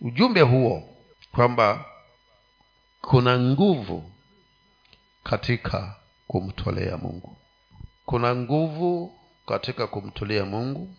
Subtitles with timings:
[0.00, 0.96] ujumbe huo
[1.32, 1.84] kwamba
[3.00, 4.12] kuna nguvu
[5.24, 7.36] katika kumtolea mungu.
[8.06, 10.96] Kuna nguvu katika kumtolea mungu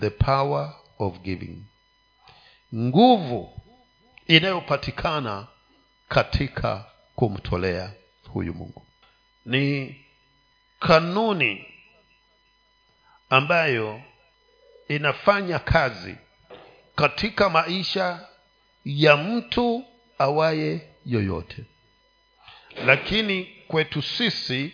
[0.00, 1.62] the power of giving.
[2.74, 3.60] Nguvu
[4.26, 5.46] inayopatikana
[6.08, 6.84] katika
[7.16, 7.92] kumtolea
[8.32, 8.86] huyu mungu.
[9.46, 9.96] Ni
[10.80, 11.64] kanuni
[13.30, 14.02] ambayo
[14.88, 16.16] inafanya kazi
[16.96, 18.26] katika maisha
[18.84, 19.84] ya mtu
[20.18, 21.64] awaye yoyote.
[22.86, 24.72] Lakini kwetu sisi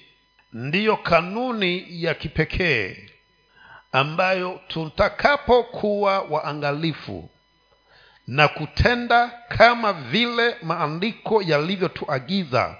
[0.52, 2.96] ndiyo kanuni ya kipekee
[3.92, 7.30] ambayo tutakapokuwa waangalifu
[8.27, 12.77] na kutenda kama vile maandiko yalivyotuagiza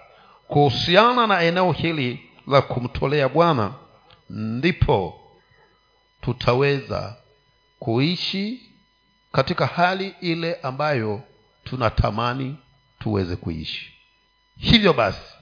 [0.49, 3.74] kuhusiana na eneo hili la kumtolea bwana
[4.30, 5.21] ndipo
[6.21, 7.16] tutaweza
[7.79, 8.71] kuishi
[9.37, 11.23] katika hali ile ambayo
[11.65, 12.57] tunatamani
[12.99, 13.93] tuweze kuishi.
[14.59, 15.33] Hivyo basi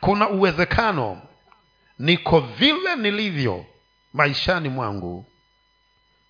[0.00, 1.22] kuna uwezekano
[1.98, 3.66] niko vile nilivyo
[4.12, 5.26] maishani mwangu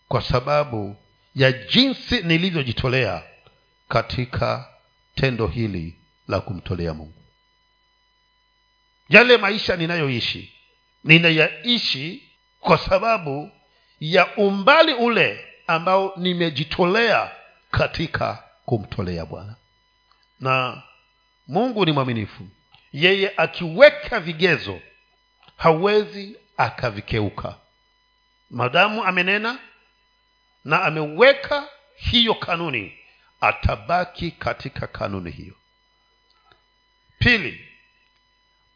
[0.09, 0.97] kwa sababu
[1.35, 3.23] ya jinsi nilivyojitolea
[3.89, 4.69] katika
[5.15, 5.97] tendo hili
[6.29, 7.23] la kumtolea mungu.
[9.09, 10.53] Yale maisha ninayoishi
[11.05, 12.23] ninayaishi
[12.61, 13.51] kwa sababu
[14.01, 17.31] ya umbali ule ambao nimejitolea
[17.71, 19.57] katika kumtolea bwana.
[20.41, 20.83] Na
[21.49, 22.49] mungu ni mwaminifu.
[22.93, 24.81] Yeye akiweka vigezo
[25.57, 27.57] hawezi akavikeuka
[28.51, 29.59] madamu amenena
[30.65, 32.99] na ameweka hiyo kanuni
[33.41, 35.55] atabaki katika kanuni hiyo.
[37.19, 37.69] Pili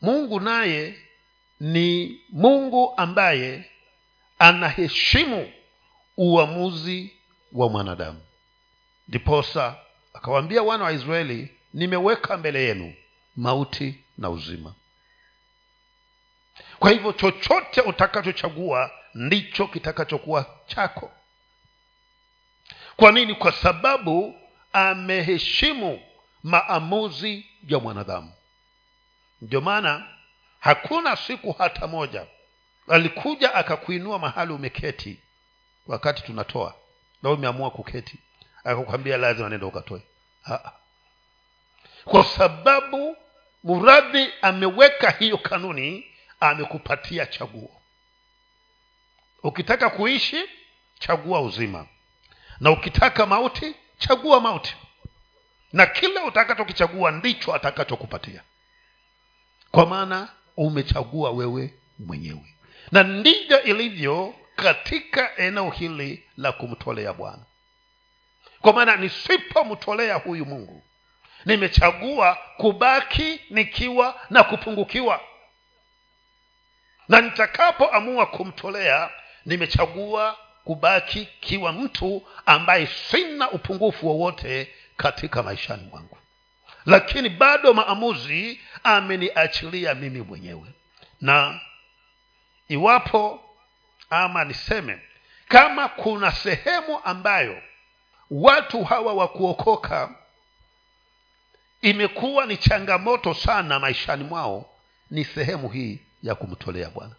[0.00, 0.98] mungu naye
[1.60, 3.70] ni mungu ambaye
[4.38, 5.52] anaheshimu
[6.16, 7.16] uamuzi
[7.52, 8.20] wa mwanadamu.
[9.08, 9.76] Ndiposa
[10.14, 12.94] akawaambia wana wa israeli nimeweka mbele yenu
[13.36, 14.74] mauti na uzima.
[16.78, 21.12] Kwa hivyo chochote utakachochagua ndicho kitakachokuwa chako.
[22.96, 23.34] Kwa nini?
[23.34, 24.34] Kwa sababu
[24.72, 26.00] ameheshimu
[26.42, 28.32] maamuzi ya mwanadamu.
[29.40, 30.08] Ndio maana
[30.60, 32.26] hakuna siku hata moja
[32.88, 35.20] alikuja akakuinua mahali umeketi
[35.86, 36.74] wakati tunatoa
[37.22, 38.18] na umeamua kuketi
[38.64, 40.02] akakwambia lazima nenda ukatoe.
[42.04, 43.16] Kwa sababu
[43.64, 46.06] muradhi ameweka hiyo kanuni
[46.40, 47.70] amekupatia chaguo.
[49.42, 50.44] Ukitaka kuishi
[50.98, 51.86] chagua uzima.
[52.60, 54.76] Na ukitaka mauti chagua mauti.
[55.72, 58.42] Na kila utakachokichagua ndicho atakachokupatia.
[59.70, 62.54] Kwa maana umechagua wewe mwenyewe.
[62.92, 67.42] Na ndivyo ilivyo katika eneo hili la kumtolea bwana.
[68.60, 70.82] Kwa maana nisipomtolea huyu mungu
[71.44, 75.20] nimechagua kubaki nikiwa na kupungukiwa.
[77.08, 79.10] Na nitakapoamua kumtolea
[79.46, 86.18] nimechagua kubaki kiwa mtu ambaye sina upungufu wowote katika maishani mwangu.
[86.86, 90.68] Lakini bado maamuzi ameniachilia mimi mwenyewe.
[91.20, 91.60] Na
[92.68, 93.43] iwapo
[94.10, 95.00] ama niseme
[95.48, 97.62] kama kuna sehemu ambayo
[98.30, 100.14] watu hawa wa kuokoka
[101.82, 104.70] imekuwa ni changamoto sana maishani mwao
[105.10, 107.14] ni sehemu hii ya kumtolea bwana.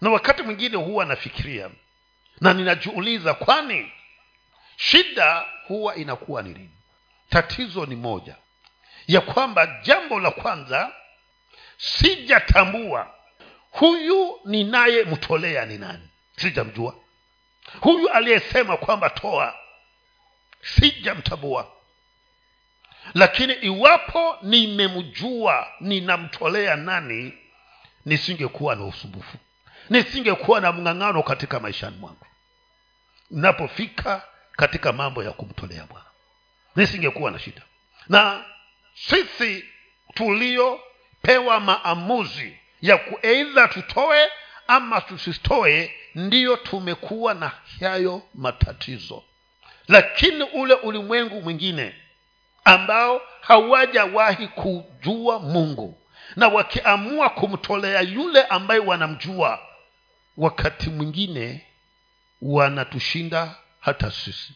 [0.00, 1.70] Na wakati mwingine huwa nafikiria
[2.40, 3.92] na ninajiuliza kwani
[4.76, 6.70] shida huwa inakuwa ni nini
[7.30, 8.36] tatizo ni moja
[9.06, 10.92] ya kwamba jambo la kwanza
[11.76, 13.14] sijatambua
[13.78, 16.08] huyu ninayemtolea ni nani?
[16.36, 16.94] Sijamjua.
[17.80, 19.54] Huyu aliyesema kwamba toa
[20.62, 21.72] sijamtambua.
[23.14, 27.32] Lakini iwapo nimemjua ninamtolea nani
[28.04, 29.38] nisingekuwa na usumbufu.
[29.90, 32.26] Nisingekuwa na mng'ang'ano katika maishani mwangu.
[33.30, 34.22] Napofika
[34.52, 36.06] katika mambo ya kumtolea bwana
[36.76, 37.62] nisingekuwa na shida.
[38.08, 38.44] Na
[38.94, 39.64] sisi
[40.14, 44.28] tuliopewa maamuzi ya kueidha tutoe
[44.66, 49.24] ama tusitoe ndiyo tumekuwa na hayo matatizo.
[49.88, 51.94] Lakini ule ulimwengu mwingine
[52.64, 55.98] ambao hawajawahi kujua mungu
[56.36, 59.60] na wakiamua kumtolea yule ambaye wanamjua
[60.36, 61.66] wakati mwingine
[62.42, 64.52] wanatushinda hata sisi.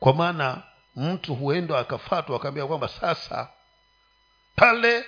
[0.00, 0.62] Kwa maana
[0.96, 3.48] mtu huenda akafatwa akaambia kwamba sasa
[4.56, 5.04] pale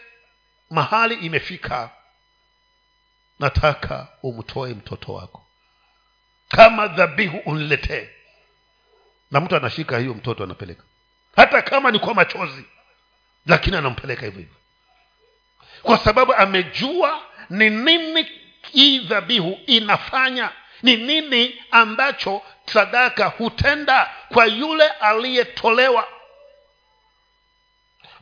[0.70, 1.90] mahali imefika
[3.42, 5.46] nataka umtoe mtoto wako.
[6.48, 8.08] Kama dhabihu uniletee
[9.30, 10.82] na mtu anashika hiyo mtoto anapeleka.
[11.36, 12.64] Hata kama ni kwa machozi
[13.46, 14.56] lakini anampeleka hivyo hivyo.
[15.82, 18.26] Kwa sababu amejua ni nini
[18.72, 20.50] hii dhabihu inafanya
[20.82, 26.08] ni nini ambacho sadaka hutenda kwa yule aliyetolewa.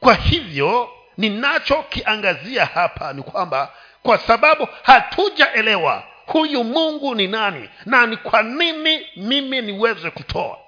[0.00, 3.74] Kwa hivyo ninachokiangazia hapa ni kwamba
[4.10, 10.58] kwa sababu hatujaelewa huyu mungu ni nani na ni kwa nini mimi niweze kutoa.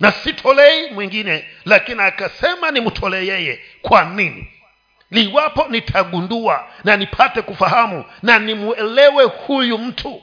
[0.00, 3.60] Na sitolei mwingine lakini akasema nimtolee yeye.
[3.82, 4.52] Kwa nini?
[5.10, 10.22] Liwapo nitagundua na nipate kufahamu na nimwelewe huyu mtu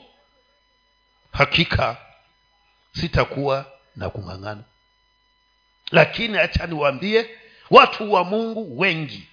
[1.32, 1.96] hakika
[3.00, 3.64] sitakuwa
[3.96, 4.62] na kung'ang'ana.
[5.90, 7.30] Lakini acha niwaambie
[7.70, 9.28] watu wa mungu wengi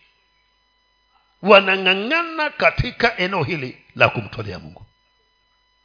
[1.43, 4.85] wanang'ang'ana katika eneo hili la kumtolea mungu.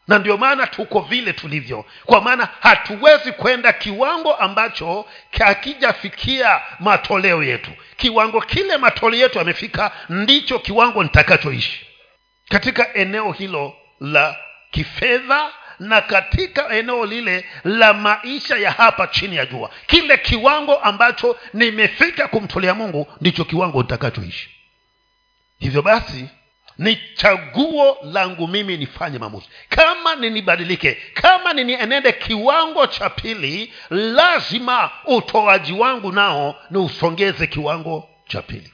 [0.08, 1.84] Na ndio maana tuko vile tulivyo.
[2.04, 5.04] Kwa maana hatuwezi kwenda kiwango ambacho
[5.38, 7.70] hakijafikia matoleo yetu.
[7.96, 11.86] Kiwango kile matoleo yetu yamefika ndicho kiwango nitakachoishi.
[12.48, 14.36] Katika eneo hilo la
[14.70, 19.70] kifedha na katika eneo lile la maisha ya hapa chini ya jua.
[19.86, 24.57] Kile kiwango ambacho nimefika kumtolea mungu ndicho kiwango nitakachoishi
[25.58, 26.28] hivyo basi
[26.78, 29.46] ni chaguo langu mimi nifanye maamuzi.
[29.68, 38.42] Kama ninibadilike kama ninienende kiwango cha pili lazima utoaji wangu nao ni usongeze kiwango cha
[38.42, 38.72] pili.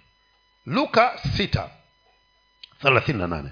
[0.66, 1.70] Luka sita
[2.82, 3.50] thelathini na nane.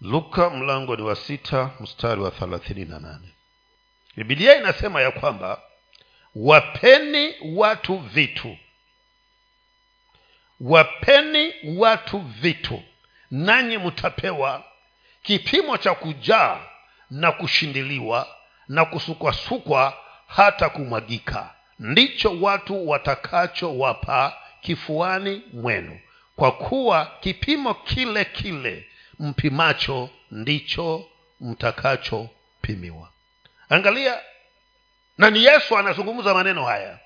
[0.00, 3.28] Luka mlango ni wa sita mstari wa thelathini na nane.
[4.16, 5.60] Bibilia inasema ya kwamba
[6.34, 8.56] wapeni watu vitu
[10.62, 12.82] wapeni watu vitu
[13.30, 14.64] nanyi mtapewa.
[15.22, 16.60] Kipimo cha kujaa
[17.10, 18.28] na kushindiliwa
[18.68, 21.54] na kusukwasukwa hata kumwagika.
[21.78, 26.00] Ndicho watu watakachowapa kifuani mwenu.
[26.36, 28.86] Kwa kuwa kipimo kile kile
[29.18, 31.06] mpimacho ndicho
[31.40, 33.08] mtakachopimiwa
[33.68, 34.20] angalia
[35.18, 36.98] na ni yesu anazungumza maneno haya.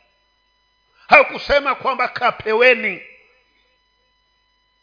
[1.09, 3.01] Hakusema kwamba kapeweni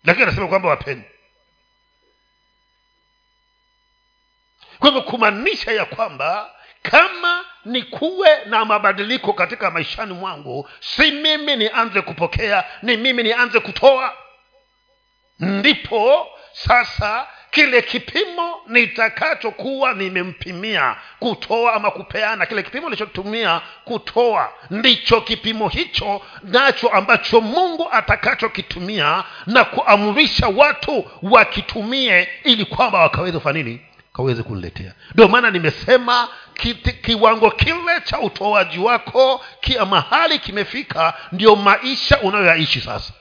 [0.03, 1.03] lakini anasema kwamba wapeni
[4.79, 6.51] kwa hivyo kumaanisha ya kwamba
[6.81, 13.59] kama ni kuwe na mabadiliko katika maishani mwangu si mimi nianze kupokea ni mimi nianze
[13.59, 14.17] kutoa.
[15.39, 25.69] Ndipo sasa kile kipimo nitakachokuwa nimempimia kutoa ama kupeana kile kipimo nilichotumia kutoa ndicho kipimo
[25.69, 33.81] hicho nacho ambacho mungu atakachokitumia na kuamrisha watu wakitumie ili kwamba wakaweze kufanya nini?
[34.13, 34.93] Kaweze kuniletea.
[35.13, 42.81] Ndio maana nimesema kiti, kiwango kile cha utoaji wako kia mahali kimefika ndio maisha unayoyaishi
[42.81, 43.13] sasa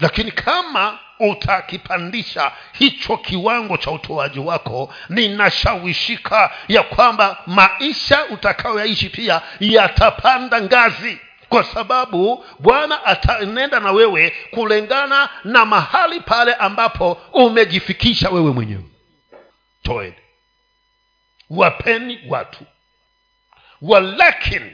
[0.00, 10.60] lakini kama utakipandisha hicho kiwango cha utoaji wako ninashawishika ya kwamba maisha utakayoyaishi pia yatapanda
[10.62, 11.18] ngazi.
[11.48, 18.84] Kwa sababu bwana atanenda na wewe kulingana na mahali pale ambapo umejifikisha wewe mwenyewe.
[19.82, 20.14] Toeni.
[21.50, 22.64] Wapeni watu.
[23.82, 24.72] Walakini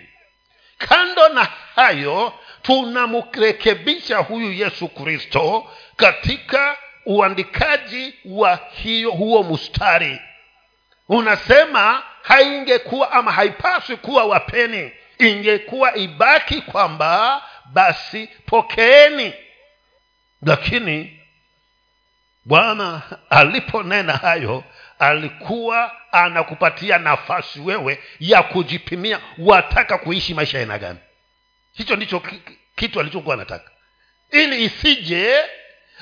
[0.78, 2.32] kando na hayo
[2.66, 10.20] tunamrekebisha huyu yesu kristo katika uandikaji wa hiyo huo mstari.
[11.08, 17.42] Unasema haingekuwa ama haipaswi kuwa wapeni ingekuwa ibaki kwamba
[17.72, 19.34] basi pokeeni.
[20.42, 21.20] Lakini
[22.44, 24.64] bwana aliponena hayo
[24.98, 30.98] alikuwa anakupatia nafasi wewe ya kujipimia wataka kuishi maisha aina gani
[31.76, 32.22] hicho ndicho
[32.76, 33.70] kitu alichokuwa anataka.
[34.30, 35.36] Ili isije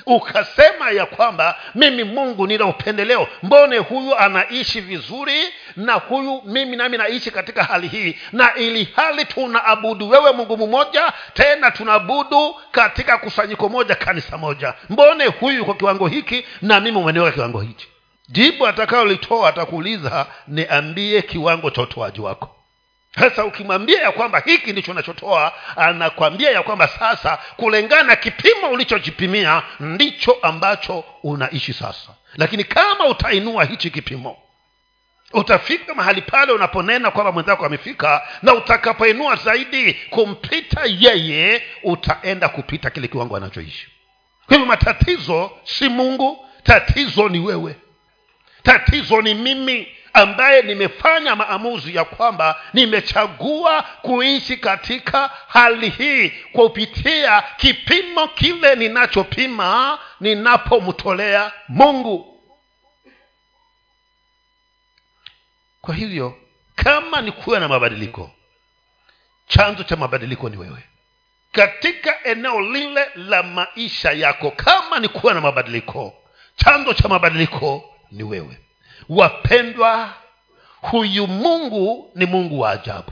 [0.05, 3.27] ukasema ya kwamba mimi mungu nina upendeleo.
[3.43, 8.17] Mbone huyu anaishi vizuri na huyu mimi nami naishi katika hali hii.
[8.31, 14.73] Na ili hali tunaabudu wewe mungu mmoja tena tunaabudu katika kusanyiko moja kanisa moja.
[14.89, 17.87] Mbone huyu kwa kiwango hiki na mimi umeniweka kiwango hichi.
[18.29, 22.54] Jibu atakayolitoa atakuuliza niambie kiwango cha utoaji wako
[23.19, 30.37] sasa ukimwambia ya kwamba hiki ndicho unachotoa anakwambia ya kwamba sasa kulingana kipimo ulichojipimia ndicho
[30.41, 32.09] ambacho unaishi sasa.
[32.37, 34.37] Lakini kama utainua hichi kipimo
[35.33, 43.07] utafika mahali pale unaponena kwamba mwenzako amefika na utakapoinua zaidi kumpita yeye utaenda kupita kile
[43.07, 43.87] kiwango anachoishi.
[44.47, 47.75] Kwa hivyo matatizo si mungu tatizo ni wewe.
[48.63, 58.27] Tatizo ni mimi ambaye nimefanya maamuzi ya kwamba nimechagua kuishi katika hali hii kupitia kipimo
[58.27, 62.41] kile ninachopima ninapomtolea mungu.
[65.81, 66.37] Kwa hivyo
[66.75, 68.31] kama ni kuwa na mabadiliko
[69.47, 70.83] chanzo cha mabadiliko ni wewe.
[71.51, 76.13] Katika eneo lile la maisha yako kama ni kuwa na mabadiliko
[76.55, 78.57] chanzo cha mabadiliko ni wewe
[79.09, 80.13] wapendwa
[80.81, 83.11] huyu mungu ni mungu wa ajabu.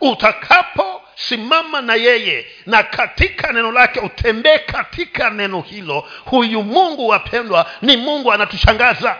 [0.00, 7.96] Utakaposimama na yeye na katika neno lake utembee katika neno hilo huyu mungu wapendwa ni
[7.96, 9.16] mungu anatushangaza.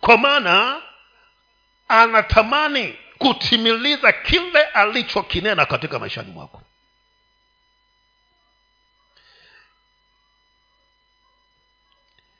[0.00, 0.76] Kwa maana
[1.88, 6.62] anatamani kutimiliza kile alichokinena katika maishani mwako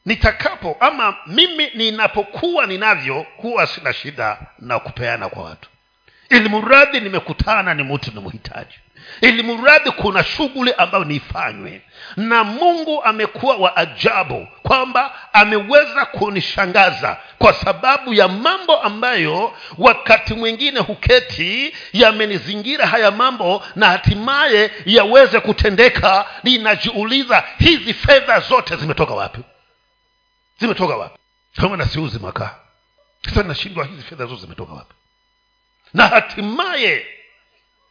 [0.06, 5.68] nitakapo ama mimi ninapokuwa ninavyo huwa sina shida na kupeana kwa watu.
[6.30, 8.75] Ili mradhi nimekutana ni mtu ni mhitaji
[9.20, 11.80] ili mradhi kuna shughuli ambayo niifanywe.
[12.16, 20.80] Na mungu amekuwa wa ajabu kwamba ameweza kunishangaza kwa sababu ya mambo ambayo wakati mwingine
[20.80, 26.26] huketi yamenizingira haya mambo na hatimaye yaweze kutendeka.
[26.42, 29.40] Ninajiuliza hizi fedha zote zimetoka wapi
[30.61, 31.18] zimetoka wapi?
[31.56, 32.56] Kama nasiuzi makaa
[33.25, 34.94] sasa nashindwa hizi fedha zote zimetoka wapi?
[35.94, 37.06] Na hatimaye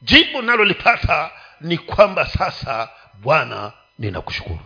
[0.02, 4.60] jibu nalolipata ni kwamba sasa bwana ninakushukuru.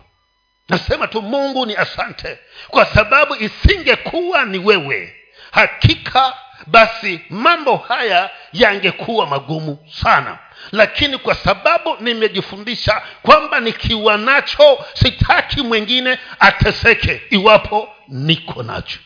[0.68, 2.38] Nasema tu mungu ni asante
[2.68, 5.16] kwa sababu isingekuwa ni wewe
[5.50, 6.34] hakika
[6.66, 10.38] basi mambo haya yangekuwa magumu sana.
[10.72, 18.98] Lakini kwa sababu nimejifundisha kwamba nikiwa nacho sitaki mwingine ateseke iwapo niko nacho.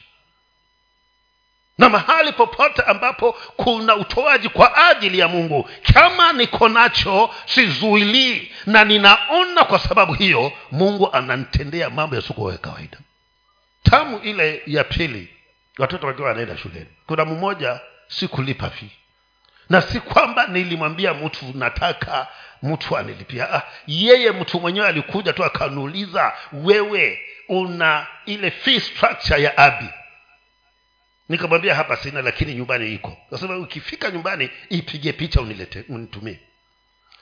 [1.79, 8.53] Na mahali popote ambapo kuna utoaji kwa ajili ya mungu kama niko nacho sizuilii.
[8.67, 12.99] Na ninaona kwa sababu hiyo mungu ananitendea mambo yasiokuwa ya kawaida.
[13.83, 15.29] Tamu ile ya pili
[15.79, 16.87] watoto wakiwa wanaenda shuleni.
[17.07, 18.91] Kuna mmoja sikulipa fii
[19.71, 22.27] na si kwamba nilimwambia mtu nataka
[22.63, 29.59] mtu anilipia ah, yeye mtu mwenyewe alikuja tu akanuuliza wewe una ile fee structure ya
[29.59, 29.89] abi?
[31.29, 33.17] Nikamwambia hapa sina lakini nyumbani iko.
[33.31, 36.41] Nasema ukifika nyumbani ipige picha unilete unitumie.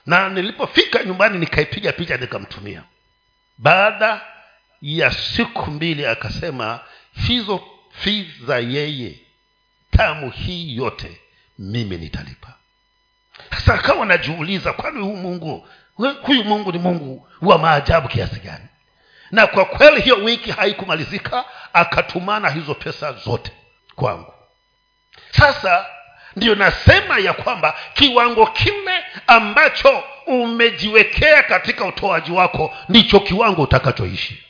[0.07, 2.83] Na nilipofika nyumbani nikaipiga picha nikamtumia.
[3.59, 4.21] Baada
[4.83, 6.81] ya siku mbili akasema
[7.27, 9.15] hizo fi za yeye
[9.91, 11.21] tamu hii yote
[11.59, 12.49] mimi nitalipa.
[13.51, 15.69] Sasa akawa najiuliza kwani huyu mungu
[16.23, 18.65] huyu mungu ni mungu wa maajabu kiasi gani?
[19.31, 23.53] Na kwa kweli hiyo wiki haikumalizika akatumana hizo pesa zote
[23.95, 24.33] kwangu.
[25.31, 25.87] Sasa
[26.37, 34.45] ndiyo nasema ya kwamba kiwango kile ambacho umejiwekea katika utoaji wako ndicho kiwango utakachoishi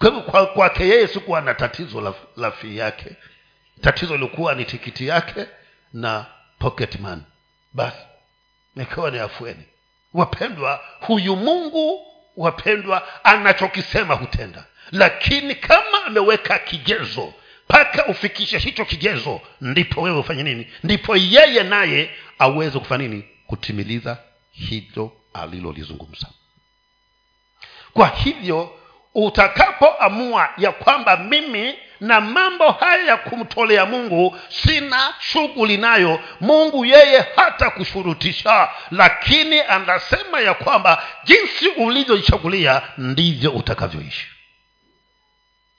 [0.00, 3.16] kwa hivyo kwake kwa yeye sikuwa na tatizo la, la fii yake.
[3.80, 5.46] Tatizo lilikuwa ni tikiti yake
[5.92, 6.26] na
[6.58, 6.98] pocket
[7.72, 7.98] basi
[8.76, 9.64] nikawa ni afueni.
[10.14, 14.64] Wapendwa huyu mungu wapendwa anachokisema hutenda.
[14.92, 17.34] Lakini kama ameweka kigezo
[17.68, 20.66] mpaka ufikishe hicho kigezo ndipo wewe ufanye nini?
[20.84, 23.24] Ndipo yeye naye aweze kufanya nini?
[23.46, 24.18] Kutimiliza
[24.52, 26.26] hilo alilolizungumza.
[27.92, 28.79] Kwa hivyo
[29.14, 37.24] utakapoamua ya kwamba mimi na mambo haya ya kumtolea mungu sina shughuli nayo mungu yeye
[37.36, 38.68] hata kushurutisha.
[38.90, 44.26] Lakini anasema ya kwamba jinsi ulivyoichagulia ndivyo utakavyoishi.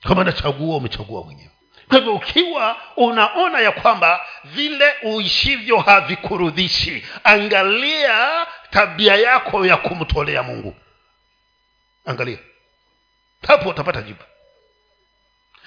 [0.02, 1.50] Kama nachagua umechagua mwenyewe.
[1.88, 10.74] Kwa hivyo ukiwa unaona ya kwamba vile uishivyo havikurudhishi angalia tabia yako ya kumtolea mungu.
[12.06, 12.38] Angalia
[13.46, 14.22] hapo utapata jibu.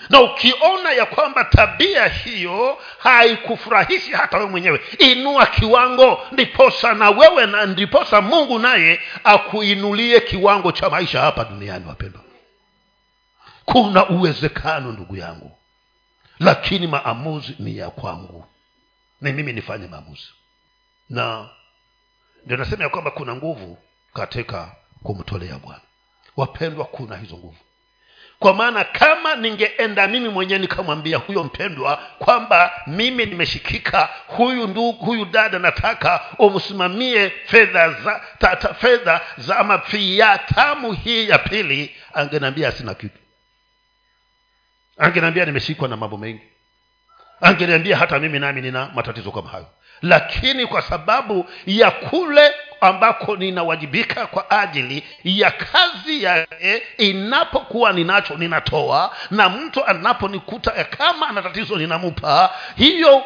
[0.09, 7.45] Na ukiona ya kwamba tabia hiyo haikufurahishi hata wewe mwenyewe inua kiwango ndiposa na wewe
[7.45, 12.21] na ndiposa mungu naye akuinulie kiwango cha maisha hapa duniani wapendwa.
[13.65, 15.57] Kuna uwezekano ndugu yangu
[16.39, 18.45] lakini maamuzi ni ya kwangu.
[19.21, 20.27] Ni mimi nifanye maamuzi.
[21.09, 21.49] Na
[22.45, 23.77] ndio nasema ya kwamba kuna nguvu
[24.13, 25.81] katika kumtolea bwana.
[26.37, 27.57] Wapendwa kuna hizo nguvu
[28.45, 35.25] kwa maana kama ningeenda mimi mwenyewe nikamwambia huyo mpendwa kwamba mimi nimeshikika huyu ndugu huyu
[35.25, 39.77] dada nataka umsimamie fedha za tata, fedha za ama
[40.55, 43.19] tamu hii ya pili angeniambia sina kitu.
[44.97, 46.41] Angeniambia nimeshikwa na mambo mengi.
[47.41, 49.67] Angeniambia hata mimi nami nina matatizo kama hayo.
[50.01, 52.51] Lakini kwa sababu ya kule
[52.81, 61.41] ambako ninawajibika kwa ajili ya kazi yake inapokuwa ninacho ninatoa na mtu anaponikuta kama ana
[61.41, 63.23] tatizo ninamupa hiyo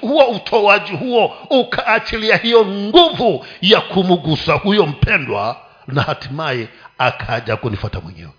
[0.00, 5.56] huo utoaji huo ukaachilia hiyo nguvu ya kumgusa huyo mpendwa
[5.86, 6.68] na hatimaye
[6.98, 8.32] akaja kunifata mwenyewe.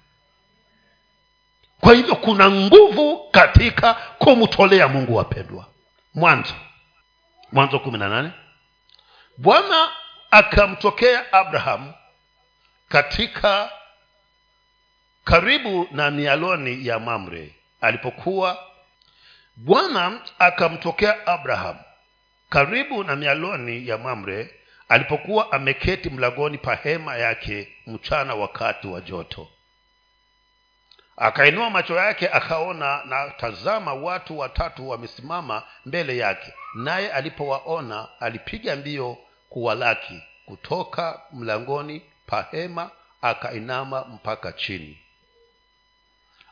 [1.82, 5.66] Kwa hivyo kuna nguvu katika kumtolea mungu wapendwa.
[6.14, 6.54] Mwanzo.
[7.52, 8.30] Mwanzo kumi na nane.
[9.38, 9.90] Bwana
[10.34, 11.94] akamtokea abraham
[12.90, 13.72] katika
[15.24, 17.56] karibu na mialoni ya mamre.
[17.82, 18.58] Alipokuwa
[19.56, 21.78] bwana akamtokea abraham
[22.50, 24.56] karibu na mialoni ya mamre
[24.90, 29.48] alipokuwa ameketi mlangoni pa hema yake mchana wakati wa joto.
[31.18, 36.54] Akainua macho yake akaona na tazama watu watatu wamesimama mbele yake.
[36.76, 39.18] Naye alipowaona alipiga mbio
[39.54, 42.92] kuwalaki kutoka mlangoni pa hema
[43.22, 45.00] akainama mpaka chini.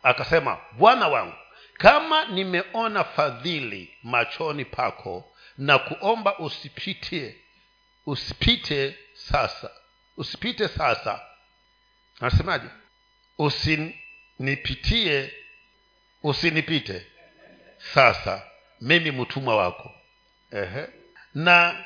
[0.04, 1.34] Akasema bwana wangu
[1.74, 7.36] kama nimeona fadhili machoni pako na kuomba usipite
[8.06, 9.70] usipite sasa
[10.18, 11.22] usipite sasa.
[12.20, 12.68] Anasemaje?
[13.38, 15.34] Usinipitie
[16.24, 17.08] usinipite
[17.94, 18.42] sasa
[18.82, 19.92] mimi mtumwa wako.
[20.52, 20.88] Ehe.
[21.34, 21.86] na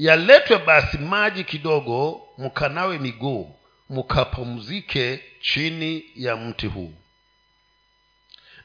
[0.00, 3.54] yaletwe basi maji kidogo mkanawe miguu
[3.90, 6.92] mkapumzike chini ya mti huu.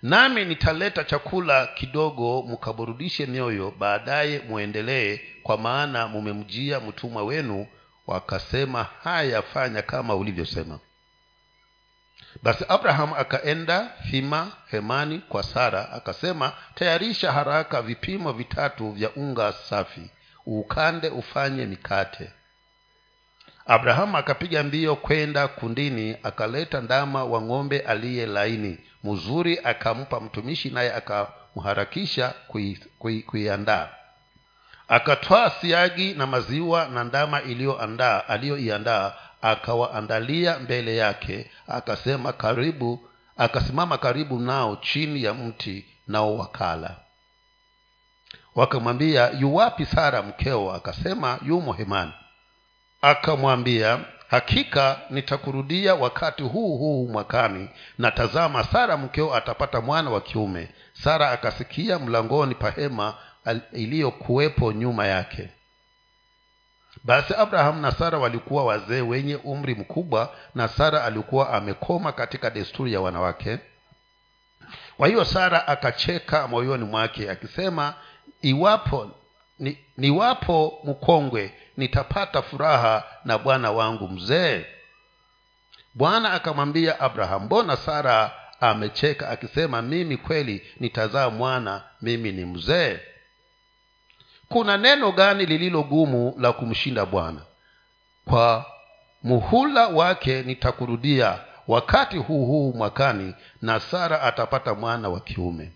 [0.01, 7.67] Nami nitaleta chakula kidogo mkaburudishe mioyo baadaye mwendelee kwa maana mumemjia mtumwa wenu
[8.07, 10.79] wakasema haya fanya kama ulivyosema.
[12.43, 20.09] Basi abrahamu akaenda hima hemani kwa sara akasema tayarisha haraka vipimo vitatu vya unga safi
[20.45, 22.31] ukande ufanye mikate.
[23.65, 28.77] Abrahamu akapiga mbio kwenda kundini akaleta ndama wa ng'ombe aliye laini.
[29.03, 32.33] Mzuri akampa mtumishi naye akamharakisha
[33.25, 33.89] kuiandaa.
[34.87, 41.51] Akatwaa siagi na maziwa na ndama iliyoandaa aliyoiandaa akawaandalia mbele yake.
[41.67, 46.95] Akasema karibu akasimama karibu nao chini ya mti nao wakala
[48.55, 50.73] wakamwambia yuwapi sara mkeo?
[50.73, 52.13] Akasema yumo hemani.
[53.01, 60.69] Akamwambia hakika nitakurudia wakati huu huu mwakani na tazama sara mkeo atapata mwana wa kiume.
[61.03, 63.13] Sara akasikia mlangoni pa hema
[63.73, 65.49] iliyokuwepo nyuma yake.
[67.03, 72.93] Basi abrahamu na sara walikuwa wazee wenye umri mkubwa na sara alikuwa amekoma katika desturi
[72.93, 73.59] ya wanawake.
[74.97, 77.93] Kwa hiyo sara akacheka moyoni mwake akisema
[78.49, 79.11] iwapo
[79.59, 84.65] ni, niwapo mkongwe nitapata furaha na bwana wangu mzee.
[85.93, 88.31] Bwana akamwambia abraham mbona sara
[88.61, 92.99] amecheka akisema mimi kweli nitazaa mwana mimi ni mzee
[94.49, 97.41] kuna neno gani lililo gumu la kumshinda bwana?
[98.25, 98.65] Kwa
[99.23, 105.71] muhula wake nitakurudia wakati huu huu mwakani na sara atapata mwana wa kiume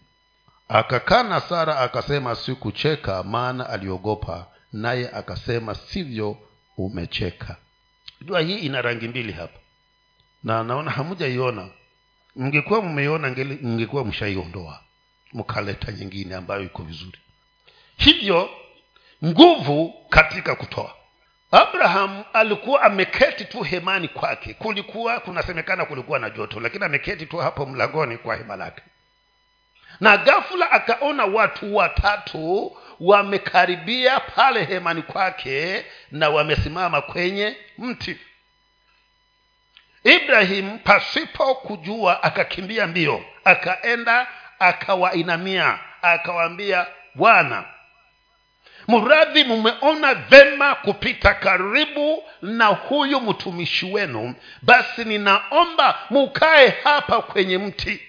[0.69, 4.47] akakana sara akasema sikucheka maana aliogopa.
[4.73, 6.37] Naye akasema sivyo
[6.77, 7.55] umecheka.
[8.21, 9.59] Jua hii ina rangi mbili hapa.
[10.43, 11.69] Na naona hamujaiona.
[12.35, 13.29] Mngekuwa mmeiona
[13.61, 14.83] mngekuwa mshaiondoa
[15.33, 17.19] mkaleta nyingine ambayo iko vizuri.
[17.97, 18.49] Hivyo
[19.25, 20.95] nguvu katika kutoa.
[21.51, 24.53] Abraham alikuwa ameketi tu hemani kwake.
[24.53, 28.81] Kulikuwa kunasemekana kulikuwa na joto lakini ameketi tu hapo mlangoni kwa hema lake
[29.99, 38.17] na ghafula akaona watu watatu wamekaribia pale hemani kwake na wamesimama kwenye mti.
[40.03, 44.27] Ibrahimu pasipo kujua akakimbia mbio akaenda
[44.59, 46.85] akawainamia akawaambia
[47.15, 47.63] bwana
[48.87, 58.01] mradhi mumeona vema kupita karibu na huyu mtumishi wenu basi ninaomba mukae hapa kwenye mti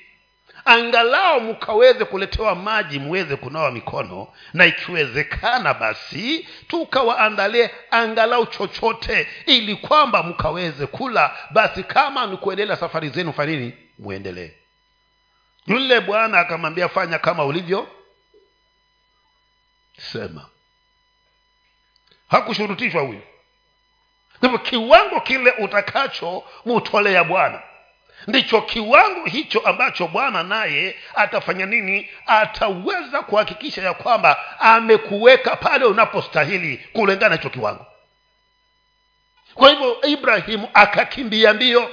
[0.64, 10.22] angalau mkaweze kuletewa maji muweze kunawa mikono na ikiwezekana basi tukawaandalie angalau chochote ili kwamba
[10.22, 11.36] mkaweze kula.
[11.50, 14.50] Basi kama ni kuendelea safari zenu fanini mwendelee
[15.66, 17.88] yule bwana akamwambia fanya kama ulivyo
[20.12, 20.46] sema.
[22.28, 23.22] Hakushurutishwa huyu.
[24.40, 27.62] Hivyo kiwango kile utakacho mutolea bwana
[28.26, 32.10] ndicho kiwango hicho ambacho bwana naye atafanya nini?
[32.26, 37.86] Ataweza kuhakikisha ya kwamba amekuweka pale unapostahili kulingana na hicho kiwango.
[39.54, 41.90] Kwa hivyo ibrahimu akakimbia mbio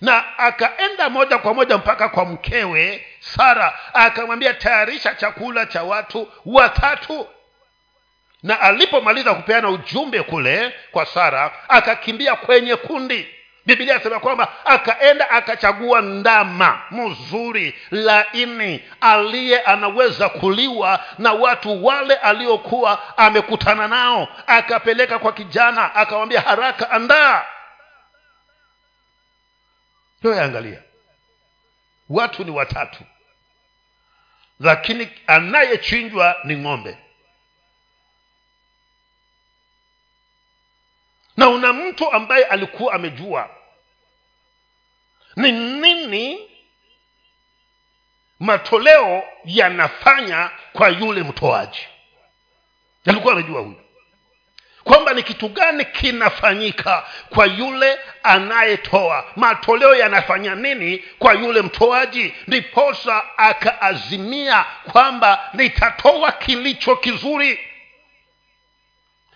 [0.00, 7.28] na akaenda moja kwa moja mpaka kwa mkewe sara akamwambia tayarisha chakula cha watu watatu.
[8.42, 13.28] Na alipomaliza kupeana ujumbe kule kwa sara akakimbia kwenye kundi
[13.66, 23.18] bibilia anasema kwamba akaenda akachagua ndama mzuri laini aliye anaweza kuliwa na watu wale aliokuwa
[23.18, 24.28] amekutana nao.
[24.46, 27.44] Akapeleka kwa kijana akawambia haraka andaa.
[30.22, 30.82] Hiyo angalia
[32.08, 33.04] watu ni watatu
[34.60, 36.98] lakini anayechinjwa ni ng'ombe
[41.40, 43.48] na una mtu ambaye alikuwa amejua.
[45.36, 46.50] Ni nini
[48.40, 51.78] matoleo yanafanya kwa yule mtoaji?
[53.06, 53.80] Alikuwa amejua huyu.
[54.84, 59.24] Kwamba ni kitu gani kinafanyika kwa yule anayetoa?
[59.36, 62.34] Matoleo yanafanya nini kwa yule mtoaji?
[62.46, 67.69] Ndiposa akaazimia kwamba nitatoa kilicho kizuri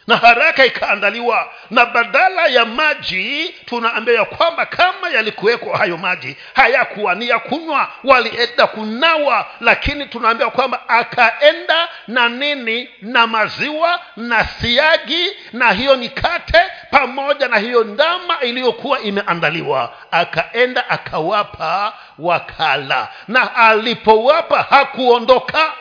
[0.07, 1.49] na haraka ikaandaliwa.
[1.71, 7.89] Na badala ya maji tunaambia ya kwamba kama yalikuwekwa hayo maji hayakuwa ni ya kunywa
[8.05, 9.47] walienda kunawa.
[9.61, 12.89] Lakini tunaambia kwamba akaenda na nini?
[13.03, 19.93] Na maziwa na siagi na hiyo mikate pamoja na hiyo ndama iliyokuwa imeandaliwa.
[20.11, 23.09] Akaenda akawapa wakala.
[23.29, 25.73] Na alipowapa hakuondoka.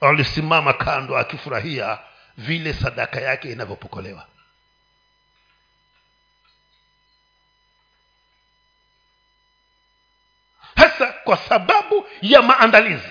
[0.00, 1.98] Alisimama kando akifurahia
[2.38, 4.26] vile sadaka yake inavyopokolewa.
[10.76, 13.08] Hasa kwa sababu ya maandalizi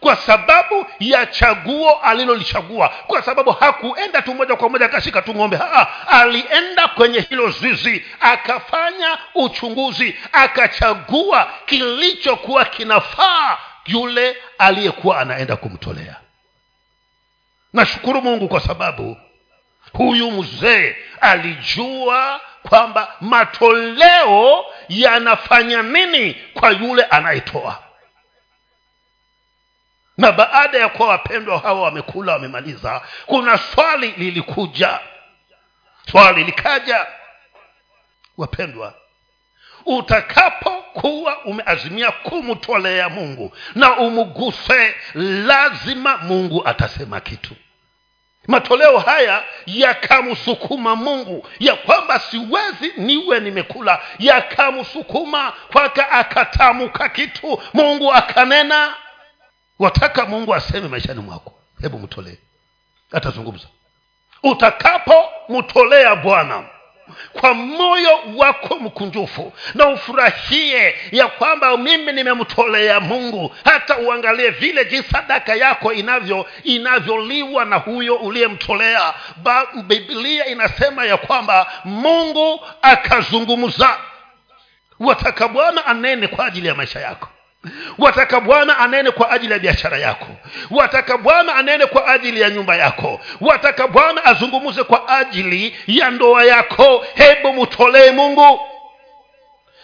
[0.00, 5.56] kwa sababu ya chaguo alilolichagua kwa sababu hakuenda tu moja kwa moja akashika tu ng'ombe.
[5.56, 16.16] Haa, alienda kwenye hilo zizi akafanya uchunguzi akachagua kilichokuwa kinafaa yule aliyekuwa anaenda kumtolea
[17.72, 19.16] nashukuru mungu kwa sababu
[19.92, 27.82] huyu mzee alijua kwamba matoleo yanafanya nini kwa yule anayetoa.
[30.18, 35.00] Na baada ya kuwa wapendwa hawa wamekula wamemaliza kuna swali lilikuja.
[36.10, 37.06] Swali likaja.
[38.36, 38.94] Wapendwa
[39.86, 47.54] utakapokuwa umeazimia kumtolea mungu na umguse lazima mungu atasema kitu.
[48.46, 54.00] Matoleo haya yakamsukuma mungu ya kwamba siwezi niwe nimekula.
[54.18, 57.62] Yakamsukuma kwaka akatamka kitu.
[57.74, 58.94] Mungu akanena.
[59.78, 61.52] Wataka mungu aseme maishani mwako.
[61.82, 62.36] Hebu mtolee.
[63.12, 63.66] Atazungumza.
[64.42, 66.64] Utakapomtolea bwana
[67.32, 73.54] kwa moyo wako mkunjufu na ufurahie ya kwamba mimi nimemtolea mungu.
[73.64, 79.14] Hata uangalie vile jinsi sadaka yako inavyo inavyoliwa na huyo uliyemtolea.
[79.84, 83.96] Biblia inasema ya kwamba mungu akazungumza.
[85.00, 87.28] Wataka bwana anene kwa ajili ya maisha yako
[87.98, 90.26] wataka bwana anene kwa ajili ya biashara yako.
[90.70, 93.20] Wataka bwana anene kwa ajili ya nyumba yako.
[93.40, 97.06] Wataka bwana azungumze kwa ajili ya ndoa yako.
[97.14, 98.60] Hebu mtolee mungu.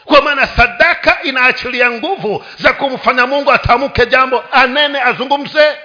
[0.04, 5.76] Kwa maana sadaka inaachilia nguvu za kumfanya mungu atamke jambo anene azungumze.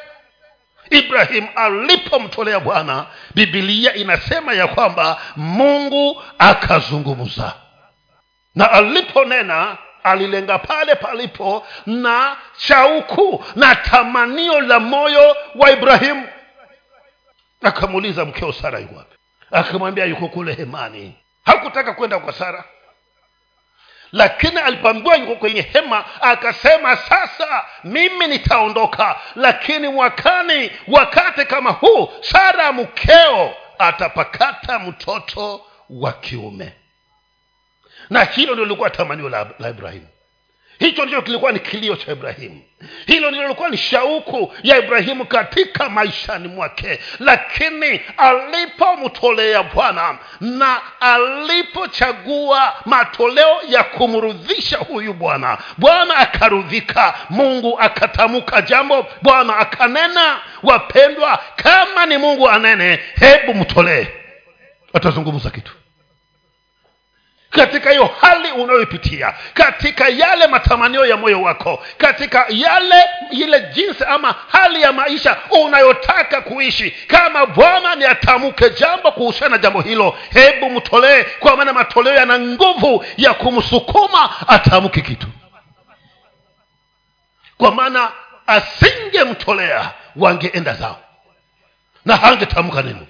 [0.89, 7.53] Ibrahim alipomtolea bwana bibilia inasema ya kwamba mungu akazungumza
[8.55, 16.27] na aliponena alilenga pale palipo na shauku na tamanio la moyo wa ibrahimu
[17.63, 19.03] akamuuliza mkeo sara yuko
[19.51, 21.15] akamwambia yuko kule hemani.
[21.45, 22.63] Hakutaka kwenda kwa sara.
[24.11, 32.71] Lakini alipoambiwa yuko kwenye hema akasema sasa mimi nitaondoka lakini mwakani wakati kama huu sara
[32.71, 36.73] mkeo atapakata mtoto wa kiume
[38.11, 40.07] na hilo ndio lilikuwa tamanio la, la ibrahimu.
[40.79, 42.61] Hicho ndicho kilikuwa ni kilio cha ibrahimu.
[43.07, 46.99] Hilo ndilo lilikuwa ni shauku ya ibrahimu katika maishani mwake.
[47.19, 59.07] Lakini alipomtolea bwana na alipochagua matoleo ya kumrudhisha huyu bwana bwana akarudhika mungu akatamka jambo
[59.21, 64.07] bwana akanena wapendwa kama ni mungu anene hebu mtolee.
[64.93, 65.71] Atazungumza kitu
[67.51, 74.35] katika hiyo hali unayoipitia katika yale matamanio ya moyo wako katika yale ile jinsi ama
[74.47, 76.91] hali ya maisha unayotaka kuishi.
[77.07, 82.39] Kama bwana ni atamke jambo kuhusiana na jambo hilo hebu mtolee kwa maana matoleo yana
[82.39, 85.27] nguvu ya kumsukuma atamke kitu.
[87.57, 88.11] Kwa maana
[88.47, 90.99] asingemtolea wangeenda zao.
[92.05, 93.07] Na hangetamka neno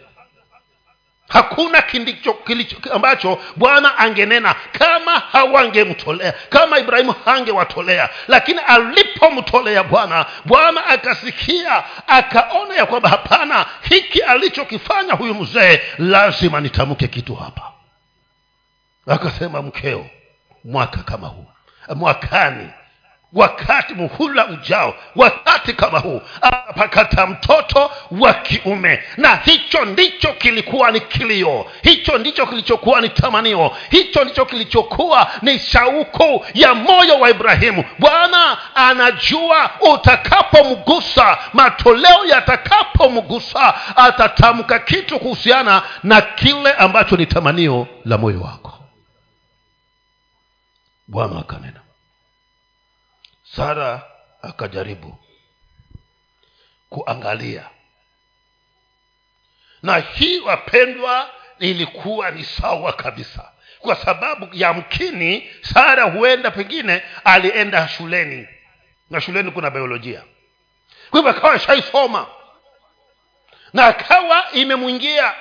[1.33, 8.09] hakuna kindicho, kilicho, ambacho bwana angenena kama hawangemtolea kama ibrahimu hangewatolea.
[8.27, 17.07] Lakini alipomtolea bwana bwana akasikia akaona ya kwamba hapana hiki alichokifanya huyu mzee lazima nitamke
[17.07, 17.71] kitu hapa.
[19.07, 20.05] Akasema mkeo
[20.63, 21.45] mwaka kama huu
[21.95, 22.69] mwakani
[23.33, 29.03] wakati muhula ujao wakati kama huu apakata mtoto wa kiume.
[29.17, 35.59] Na hicho ndicho kilikuwa ni kilio hicho ndicho kilichokuwa ni tamanio hicho ndicho kilichokuwa ni
[35.59, 37.83] shauku ya moyo wa ibrahimu.
[37.99, 48.41] Bwana anajua utakapomgusa matoleo yatakapomgusa atatamka kitu kuhusiana na kile ambacho ni tamanio la moyo
[48.41, 48.73] wako.
[51.07, 51.80] Bwana akanena
[53.55, 54.01] sara
[54.41, 55.17] akajaribu
[56.89, 57.69] kuangalia.
[59.83, 63.51] Na hii wapendwa ilikuwa ni sawa kabisa.
[63.79, 68.47] Kwa sababu yamkini sara huenda pengine alienda shuleni.
[69.09, 70.23] Na shuleni kuna biolojia.
[71.09, 72.27] Kwa hivyo akawa shaisoma
[73.73, 75.33] na akawa imemwingia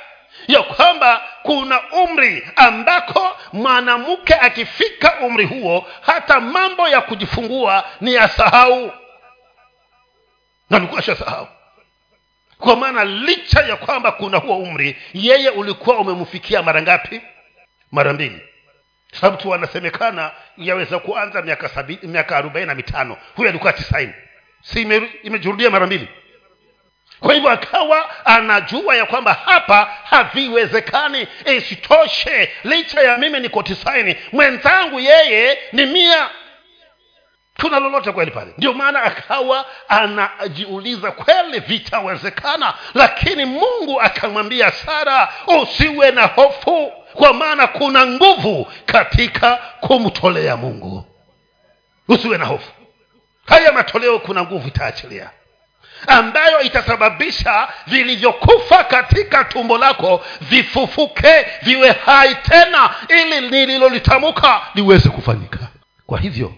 [0.49, 8.29] ya kwamba kuna umri ambako mwanamke akifika umri huo hata mambo ya kujifungua ni ya
[8.29, 8.93] sahau.
[10.71, 11.49] Na alikuwa shasahau.
[12.59, 17.21] Kwa maana licha ya kwamba kuna huo umri yeye ulikuwa umemfikia mara ngapi?
[17.93, 18.41] Mara mbili.
[19.13, 23.17] Sababu tu wanasemekana yaweza kuanza miaka miaka arobaini na mitano.
[23.37, 24.13] Huyo alikuwa tisaini
[24.63, 24.83] si
[25.23, 26.09] imejurudia mara mbili
[27.21, 31.27] kwa hivyo akawa anajua ya kwamba hapa haviwezekani.
[31.57, 36.29] Isitoshe licha ya mimi niko tisaini mwenzangu yeye ni mia.
[37.61, 38.53] Kuna lolote kweli pale?
[38.59, 47.67] Ndio maana akawa anajiuliza kweli vitawezekana lakini mungu akamwambia sara usiwe na hofu kwa maana
[47.67, 51.05] kuna nguvu katika kumtolea mungu.
[52.09, 52.71] Usiwe na hofu.
[53.47, 55.31] Haya matoleo kuna nguvu itaachilia
[56.07, 65.59] ambayo itasababisha vilivyokufa katika tumbo lako vifufuke viwe hai tena ili nililolitamka liweze kufanyika.
[66.07, 66.55] Kwa hivyo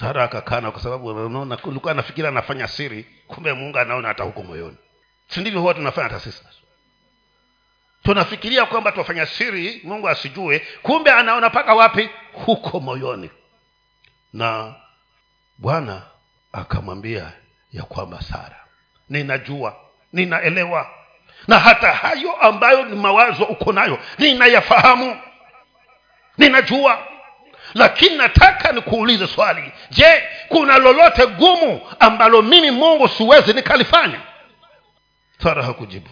[0.00, 1.06] sara akakana kwa sababu
[1.64, 4.76] ulikuwa anafikiri anafanya siri kumbe mungu anaona hata huko moyoni.
[5.28, 6.42] Si huwa tunafanya hata sisi?
[8.02, 12.10] Tunafikiria kwamba tuwafanya siri mungu asijue kumbe anaona mpaka wapi?
[12.32, 13.30] Huko moyoni.
[14.32, 14.74] Na
[15.58, 16.02] bwana
[16.52, 17.32] akamwambia
[17.76, 18.56] ya kwamba sara
[19.08, 19.76] ninajua
[20.12, 20.90] ninaelewa.
[21.48, 25.16] Na hata hayo ambayo ni mawazo uko nayo ninayafahamu.
[26.38, 26.98] Ninajua.
[27.74, 29.72] Lakini nataka nikuulize swali.
[29.90, 34.20] Je kuna lolote gumu ambalo mimi mungu siwezi nikalifanya?
[35.42, 36.10] Sara hakujibu.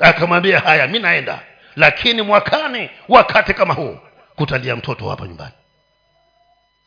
[0.00, 1.38] Akamwambia haya mi naenda.
[1.76, 3.98] Lakini mwakani wakati kama huu
[4.36, 5.52] kutalia mtoto hapa nyumbani.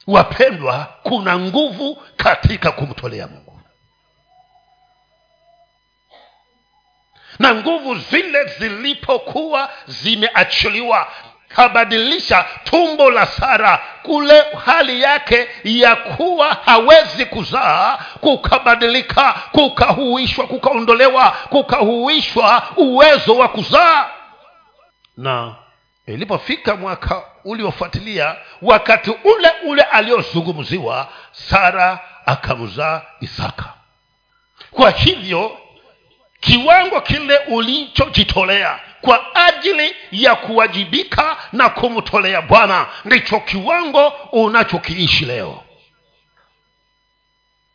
[0.08, 3.43] Wapendwa kuna nguvu katika kumtolea mungu
[7.40, 11.08] na nguvu zile zilipokuwa zimeachiliwa
[11.56, 22.64] kabadilisha tumbo la sara kule hali yake ya kuwa hawezi kuzaa kukabadilika kukahuishwa kukaondolewa kukahuishwa
[22.78, 24.10] uwezo wa kuzaa.
[25.18, 25.56] Na
[26.08, 33.74] ilipofika mwaka uliofuatilia wakati ule ule aliozungumziwa sara akamzaa isaka.
[34.72, 35.58] Kwa hivyo
[36.46, 42.88] kiwango kile ulichojitolea kwa ajili ya kuwajibika na kumtolea bwana.
[43.06, 45.64] Ndicho kiwango unachokiishi leo.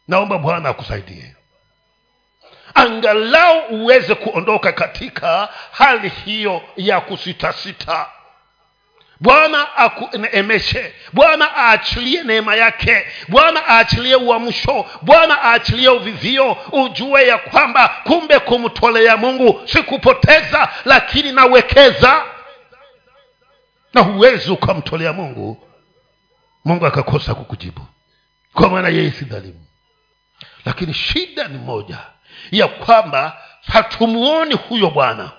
[0.08, 1.34] Naomba bwana akusaidie.
[2.74, 8.06] Angalau uweze kuondoka katika hali hiyo ya kusitasita
[9.20, 13.06] bwana akuneemeshe bwana aachilie neema yake.
[13.28, 14.86] Bwana aachilie uamsho.
[15.02, 16.56] Bwana aachilie uvivio.
[16.72, 22.24] Ujue ya kwamba kumbe kumtolea mungu sikupoteza lakini nawekeza.
[23.94, 25.68] Na huwezi ukamtolea mungu.
[26.64, 27.80] Mungu akakosa kukujibu.
[28.52, 29.64] Kwa maana yeye si dhalimu.
[30.64, 31.98] Lakini shida ni moja
[32.50, 33.36] ya kwamba
[33.72, 35.32] hatumuoni huyo bwana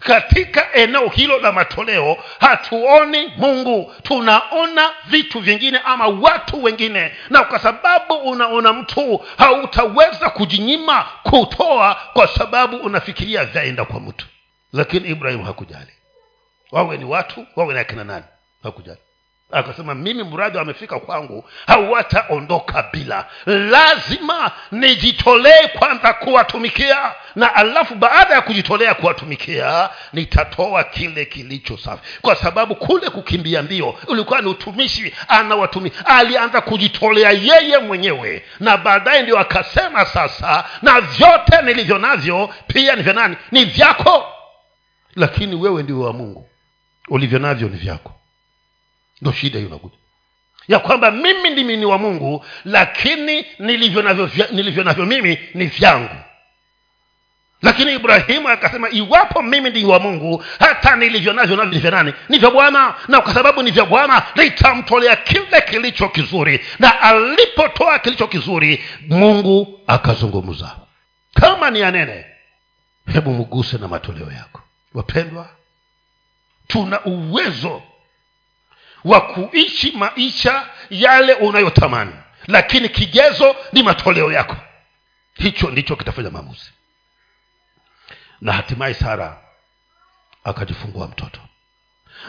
[0.00, 3.94] katika eneo hilo la matoleo hatuoni mungu.
[4.02, 7.12] Tunaona vitu vingine ama watu wengine.
[7.30, 14.26] Na kwa sababu unaona mtu hautaweza kujinyima kutoa kwa sababu unafikiria vyaenda kwa mtu.
[14.72, 15.92] Lakini ibrahimu hakujali.
[16.72, 18.24] Wawe ni watu wawe ni akina nani
[18.62, 19.00] hakujali
[19.52, 23.26] akasema mimi mradi wamefika kwangu hawataondoka bila.
[23.46, 32.02] Lazima nijitolee kwanza kuwatumikia na alafu baada ya kujitolea kuwatumikia nitatoa kile kilicho safi.
[32.22, 39.22] Kwa sababu kule kukimbia mbio ulikuwa ni utumishi anawatumi alianza kujitolea yeye mwenyewe na baadaye
[39.22, 43.36] ndio akasema sasa na vyote nilivyo navyo pia ni vya nani?
[43.52, 44.24] Ni vyako.
[45.16, 46.48] Lakini wewe ndio wa mungu.
[47.08, 48.19] Ulivyo navyo ni vyako
[49.22, 49.94] ndo shida hiyo inakuja
[50.68, 56.14] ya kwamba mimi ndimi ni wa mungu lakini nilivyo navyo, nilivyo navyo mimi ni vyangu.
[57.62, 62.14] Lakini ibrahimu akasema iwapo mimi ndi wa mungu hata nilivyo navyo navyo ni vya nani?
[62.28, 62.94] Ni vya bwana.
[63.08, 66.60] Na kwa sababu ni vya bwana nitamtolea kile kilicho kizuri.
[66.78, 70.76] Na alipotoa kilicho kizuri mungu akazungumza.
[71.34, 72.24] Kama ni anene
[73.12, 74.60] hebu mguse na matoleo yako.
[74.94, 75.48] Wapendwa
[76.68, 77.82] tuna uwezo
[79.04, 82.12] wa kuishi maisha yale unayotamani.
[82.46, 84.56] Lakini kigezo ni matoleo yako.
[85.34, 86.70] Hicho ndicho kitafanya maamuzi.
[88.40, 89.38] Na hatimaye sara
[90.44, 91.40] akajifungua mtoto.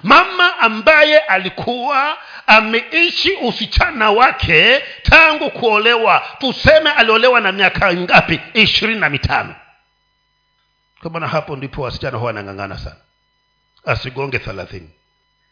[0.03, 8.41] Mama ambaye alikuwa ameishi usichana wake tangu kuolewa tuseme aliolewa na miaka ngapi?
[8.53, 9.55] Ishirini na mitano.
[11.01, 12.95] Kwa maana hapo ndipo wasichana huwa anang'ang'ana sana.
[13.86, 14.89] Asigonge thelathini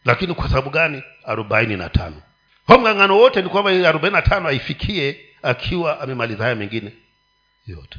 [0.04, 1.02] lakini kwa sababu gani?
[1.24, 2.22] Arobaini na tano.
[2.66, 6.92] Kwa mng'ang'ano wote ni kwamba arobaini na tano aifikie akiwa amemaliza haya mengine
[7.66, 7.98] yote.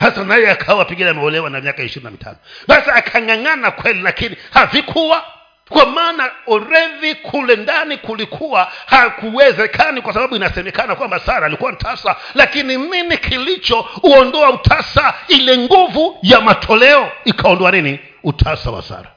[0.00, 2.36] Hasa naye akawa pengine ameolewa na miaka ishirini na mitano.
[2.66, 5.24] Sasa akang'ang'ana kweli lakini havikuwa
[5.68, 12.16] kwa maana orevi kule ndani kulikuwa hakuwezekani kwa sababu inasemekana kwamba sara alikuwa mtasa.
[12.34, 15.14] Lakini nini kilicho uondoa utasa?
[15.28, 18.00] Ile nguvu ya matoleo ikaondoa nini?
[18.22, 19.12] Utasa wa sara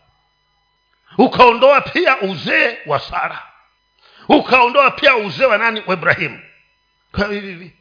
[1.18, 3.44] ukaondoa pia uzee wa sara.
[4.30, 5.84] Ukaondoa pia uzee wa nani?
[5.88, 6.40] Wa ibrahimu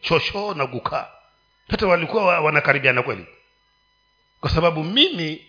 [0.00, 1.08] choshoo na gukaa
[1.68, 3.26] hata walikuwa wanakaribiana kweli?
[4.40, 5.46] Kwa sababu mimi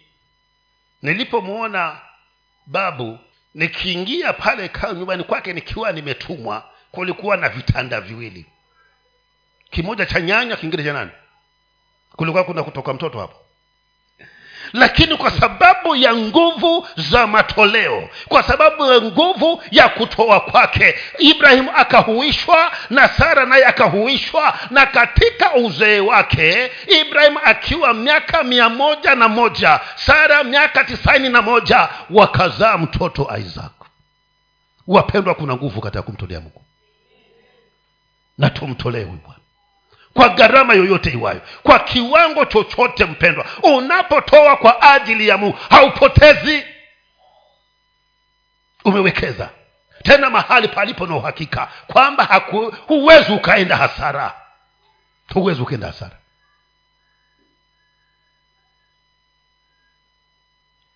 [1.02, 2.02] nilipomwona
[2.66, 3.20] babu
[3.54, 8.46] nikiingia pale nyumbani kwake nikiwa nimetumwa kulikuwa na vitanda viwili.
[9.70, 11.12] Kimoja cha nyanya kingine cha nani?
[12.16, 13.45] Kulikuwa kuna kutoka mtoto hapo
[14.74, 21.72] lakini kwa sababu ya nguvu za matoleo kwa sababu ya nguvu ya kutoa kwake ibrahimu
[21.76, 29.28] akahuishwa na sara naye akahuishwa na katika uzee wake ibrahimu akiwa miaka mia moja na
[29.28, 33.72] moja sara miaka tisaini na moja wakazaa mtoto isaac.
[34.88, 36.62] Wapendwa kuna nguvu katika kumtolea mungu.
[38.38, 39.20] Na tumtolee huyu
[40.16, 46.64] kwa gharama yoyote iwayo kwa kiwango chochote mpendwa unapotoa kwa ajili ya mungu haupotezi.
[48.86, 49.50] Umewekeza
[50.04, 52.42] tena mahali palipo na uhakika kwamba
[52.88, 54.34] huwezi ukaenda hasara.
[55.34, 56.18] Huwezi ukaenda hasara.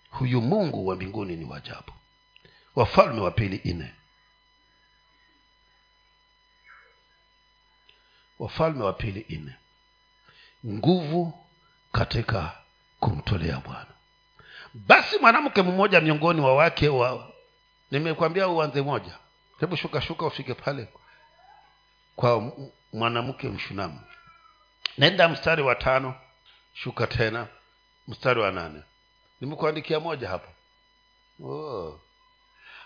[0.10, 1.94] Huyu mungu wa mbinguni ni wajabu
[2.76, 3.94] wafalme wa pili nne
[8.40, 9.56] wafalme wa pili nne.
[10.66, 11.46] Nguvu
[11.92, 12.52] katika
[13.00, 13.86] kumtolea bwana.
[14.74, 17.32] Basi mwanamke mmoja miongoni wa wake wa
[17.92, 19.18] nimekwambia uanze moja.
[19.60, 20.88] Hebu shuka shuka ufike pale
[22.16, 22.52] kwa
[22.94, 24.00] mwanamke mshunamu.
[24.98, 26.16] Nenda mstari wa tano
[26.74, 27.48] shuka tena
[28.08, 28.82] mstari wa nane.
[29.42, 30.50] Nimekuandikia moja hapo
[31.46, 32.00] oh.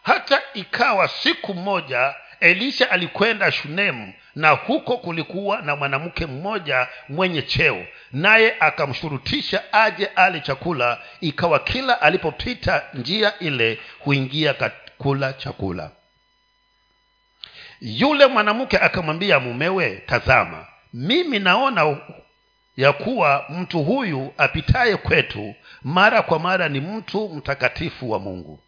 [0.03, 7.85] hata ikawa siku moja elisha alikwenda shunemu na huko kulikuwa na mwanamke mmoja mwenye cheo.
[8.11, 14.55] Naye akamshurutisha aje ale chakula ikawa kila alipopita njia ile huingia
[14.97, 15.91] kula chakula.
[17.81, 21.97] Yule mwanamke akamwambia mumewe tazama mimi naona
[22.77, 28.59] ya kuwa mtu huyu apitaye kwetu mara kwa mara ni mtu mtakatifu wa mungu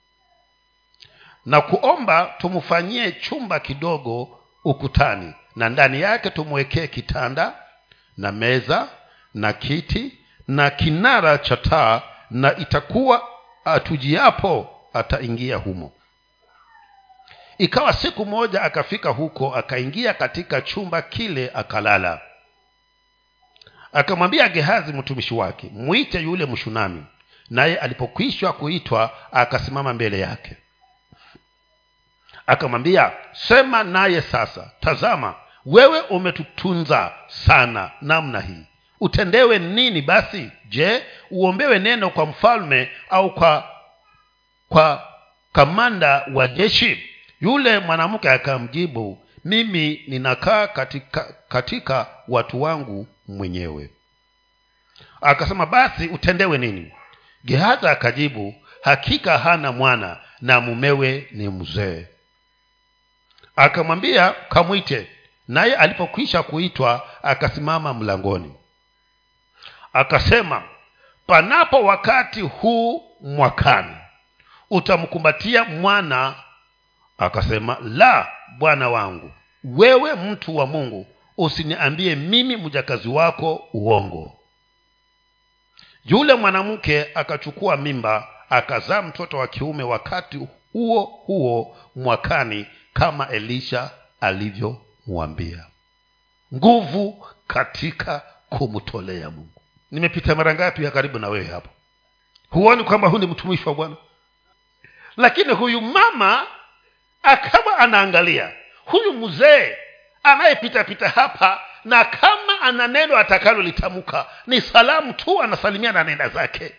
[1.46, 7.54] na kuomba tumfanyie chumba kidogo ukutani na ndani yake tumwekee kitanda
[8.18, 8.88] na meza
[9.34, 10.18] na kiti
[10.48, 13.28] na kinara cha taa na itakuwa
[13.66, 15.92] atujiapo ataingia humo.
[17.58, 22.22] Ikawa siku moja akafika huko akaingia katika chumba kile akalala.
[23.94, 27.04] Akamwambia gehazi mtumishi wake mwite yule mshunami.
[27.50, 30.58] Naye alipokwishwa kuitwa akasimama mbele yake
[32.48, 34.72] akamwambia sema naye sasa.
[34.80, 35.36] Tazama
[35.66, 38.64] wewe umetutunza sana namna hii.
[39.00, 40.52] Utendewe nini basi?
[40.70, 43.70] Je uombewe neno kwa mfalme au kwa
[44.70, 45.08] kwa
[45.54, 47.10] kamanda wa jeshi?
[47.42, 53.90] Yule mwanamke akamjibu mimi ninakaa katika katika watu wangu mwenyewe.
[55.22, 56.92] Akasema basi utendewe nini?
[57.46, 62.08] Gehaza akajibu hakika hana mwana na mumewe ni mzee
[63.56, 65.08] akamwambia kamwite.
[65.48, 68.54] Naye alipokwisha kuitwa akasimama mlangoni.
[69.94, 70.64] Akasema
[71.28, 73.96] panapo wakati huu mwakani
[74.70, 76.36] utamkumbatia mwana.
[77.18, 78.28] Akasema la
[78.58, 79.32] bwana wangu
[79.64, 84.38] wewe mtu wa mungu usiniambie mimi mjakazi wako uongo.
[86.06, 92.66] Yule mwanamke akachukua mimba akazaa mtoto wa kiume wakati huo huo mwakani
[93.00, 93.90] kama elisha
[94.22, 95.66] alivyomwambia.
[96.54, 99.62] Nguvu katika kumtolea mungu.
[99.92, 101.70] Nimepita mara ngapi ya karibu na wewe hapo
[102.50, 103.96] huoni kwamba huu ni mtumishi wa bwana?
[105.18, 106.48] Lakini huyu mama
[107.24, 108.54] akawa anaangalia
[108.86, 109.78] huyu mzee
[110.24, 116.76] anayepitapita hapa na kama ana neno atakalolitamka ni salamu tu anasalimia na nenda zake.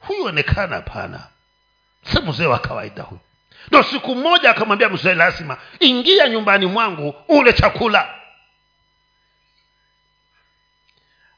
[0.00, 1.26] Huyu onekana hapana.
[2.12, 3.20] Si mzee wa kawaida huyu
[3.68, 8.14] ndo siku moja akamwambia mzee lazima ingia nyumbani mwangu ule chakula.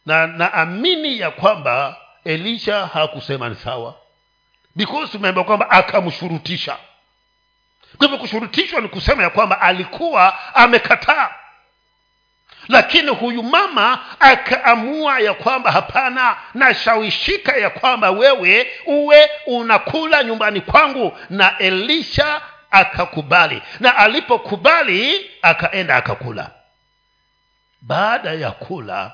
[0.07, 3.95] Na naamini ya kwamba elisha hakusema ni sawa.
[4.74, 6.77] Because umeambia kwamba akamshurutisha.
[7.99, 11.35] Kwa hivyo kushurutishwa ni kusema ya kwamba alikuwa amekataa
[12.69, 21.19] lakini huyu mama akaamua ya kwamba hapana nashawishika ya kwamba wewe uwe unakula nyumbani kwangu.
[21.31, 22.41] Na elisha
[22.71, 23.62] akakubali.
[23.81, 26.51] Na alipokubali akaenda akakula.
[27.81, 29.12] Baada ya kula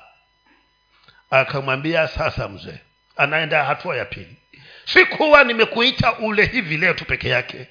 [1.31, 2.79] akamwambia sasa mzee
[3.17, 4.37] anaenda hatua ya pili.
[4.85, 7.67] Sikuwa nimekuita ule hivi leo tu peke yake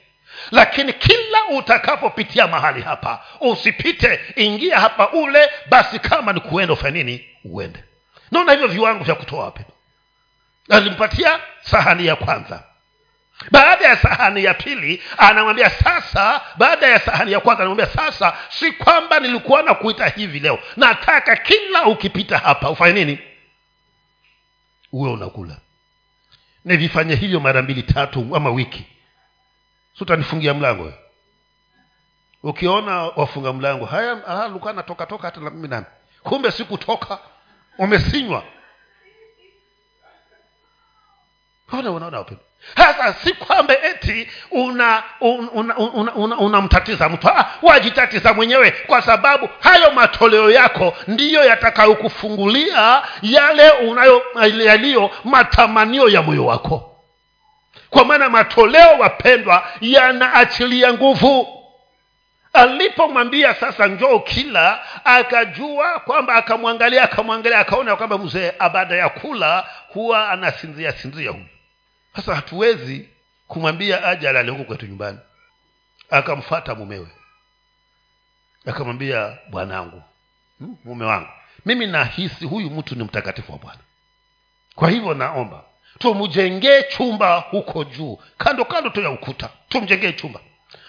[0.51, 7.25] lakini kila utakapopitia mahali hapa usipite ingia hapa ule basi kama ni kuenda ufanye nini?
[7.45, 7.83] Uende.
[8.31, 9.61] Naona hivyo viwango vya kutoa wapi.
[10.69, 12.63] Alimpatia sahani ya kwanza.
[13.51, 18.71] Baada ya sahani ya pili anamwambia sasa baada ya sahani ya kwanza anamwambia sasa si
[18.71, 20.59] kwamba nilikuwa na kuita hivi leo.
[20.77, 23.19] Nataka kila ukipita hapa ufanye nini?
[24.91, 25.57] Uwe unakula.
[26.65, 28.85] Nivifanye hivyo mara mbili tatu ama wiki
[29.93, 30.93] sutanifungia mlango
[32.43, 35.85] ukiona wafunga mlango haya luka natoka toka hata na mimi nami
[36.23, 37.19] kumbe sikutoka.
[37.77, 38.43] Umesinywa.
[41.71, 42.43] Ona unaona wapendo
[42.75, 46.61] sasa si kwamba eti unamtatiza una, una, una, una
[47.09, 47.27] mtu.
[47.29, 54.23] Ah, wajitatiza mwenyewe kwa sababu hayo matoleo yako ndiyo yatakayokufungulia yale unayo
[54.65, 56.90] yaliyo matamanio ya moyo wako
[57.91, 61.57] kwa maana matoleo wapendwa yanaachilia nguvu.
[62.53, 70.29] Alipomwambia sasa njoo kila akajua kwamba akamwangalia akamwangalia akaona kwamba mzee baada ya kula huwa
[70.29, 71.45] anasinzia sinzia huyu.
[72.15, 73.09] Sasa hatuwezi
[73.47, 75.19] kumwambia aje alale kwetu nyumbani.
[76.09, 77.07] Akamfata mumewe.
[78.65, 80.03] Akamwambia bwanangu
[80.59, 81.29] hmm, mume wangu
[81.65, 83.79] mimi nahisi huyu mtu ni mtakatifu wa bwana.
[84.75, 85.63] Kwa hivyo naomba
[86.01, 90.39] tumjengee chumba huko juu kando kando tu ya ukuta tumjengee chumba.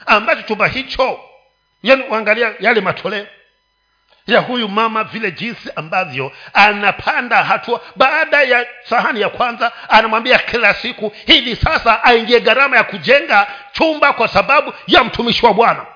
[0.07, 1.21] Ambacho chumba hicho
[1.83, 3.27] yani uangalia yale matoleo
[4.27, 7.81] ya huyu mama vile jinsi ambavyo anapanda hatua.
[7.97, 14.13] Baada ya sahani ya kwanza anamwambia kila siku hivi sasa aingie gharama ya kujenga chumba
[14.13, 15.87] kwa sababu ya mtumishi wa bwana.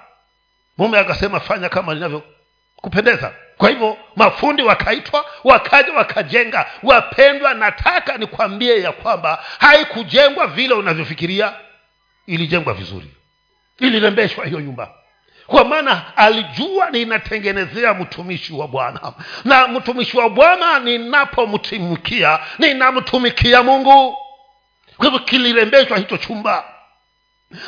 [0.79, 1.95] Mume akasema fanya kama
[2.83, 6.67] linavyokupendeza kwa hivyo mafundi wakaitwa wakaja wakajenga.
[6.83, 11.53] Wapendwa nataka nikwambie ya kwamba haikujengwa vile unavyofikiria.
[12.27, 13.11] Ilijengwa vizuri.
[13.79, 14.91] Ilirembeshwa hiyo nyumba.
[15.47, 19.13] Kwa maana alijua ninatengenezea mtumishi wa bwana.
[19.45, 24.17] Na mtumishi wa bwana ninapomtumikia ninamtumikia mungu.
[24.97, 26.65] Kwa hivyo kilirembeshwa hicho chumba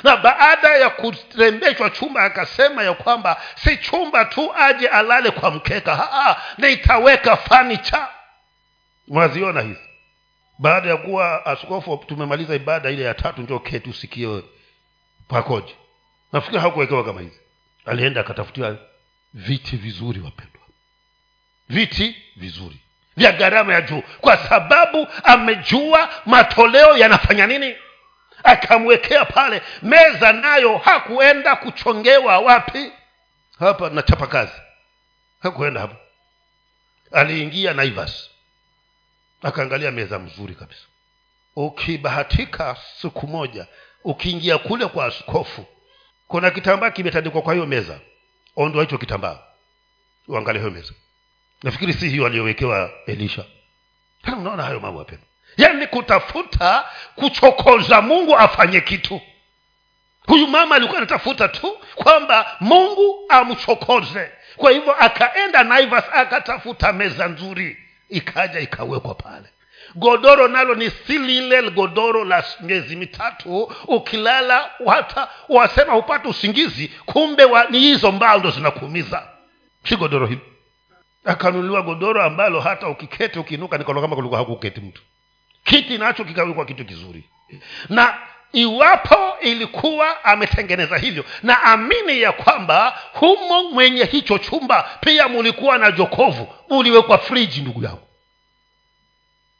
[0.03, 6.37] na baada ya kurembeshwa chumba akasema ya kwamba si chumba tu aje alale kwa mkeka.
[6.59, 8.09] Nitaweka fanicha
[9.09, 9.81] mwaziona hizi
[10.59, 14.43] baada ya kuwa askofu tumemaliza ibada ile ya tatu njo keti usikie
[15.29, 15.74] pakoje?
[16.33, 17.41] Nafikiri hakuwekewa kama hizi.
[17.87, 18.76] Alienda akatafutia
[19.35, 20.61] viti vizuri wapendwa.
[21.68, 22.76] Viti vizuri.
[23.16, 24.03] Vya gharama ya juu.
[24.20, 27.76] Kwa sababu amejua matoleo yanafanya nini
[28.45, 29.62] akamwekea pale.
[29.82, 32.93] Meza nayo hakuenda kuchongewa wapi?
[33.59, 34.53] Hapa nachapa kazi.
[35.41, 35.97] Hakuenda hapo.
[37.12, 38.30] Aliingia naivas.
[39.43, 40.84] Akaangalia meza mzuri kabisa.
[41.57, 43.66] Ukibahatika siku moja
[44.05, 45.66] ukiingia kule kwa askofu
[46.28, 48.01] kuna kitambaa kimetandikwa kwa hiyo meza.
[48.57, 49.39] Ondoa hicho kitambaa.
[50.28, 50.93] Uangalie hiyo meza.
[51.62, 53.45] Nafikiri si hiyo aliyowekewa elisha.
[54.39, 55.22] Unaona hayo mambo apenda
[55.59, 56.84] yaani kutafuta
[57.14, 59.20] kuchokoza mungu afanye kitu.
[60.26, 64.30] Huyu mama alikuwa anatafuta tu kwamba mungu amchokoze.
[64.56, 67.76] Kwa hivyo akaenda naivas akatafuta meza nzuri.
[68.09, 69.46] Ikaja ikawekwa pale.
[69.94, 73.72] Godoro nalo ni si lile godoro la miezi mitatu.
[73.86, 79.28] Ukilala hata wasema hupata usingizi kumbe wa, ni hizo mbao ndo zinakuumiza.
[79.88, 80.40] Si godoro hili
[81.24, 85.02] akanunuliwa godoro ambalo hata ukiketi ukiinuka nikaona kama kulikuwa hakuketi mtu
[85.68, 87.24] kiti nacho kikawekwa kitu kizuri.
[87.88, 88.18] Na
[88.52, 95.90] iwapo ilikuwa ametengeneza hivyo na amini ya kwamba humo mwenye hicho chumba pia mulikuwa na
[95.92, 98.08] jokovu uliwekwa friji ndugu yangu.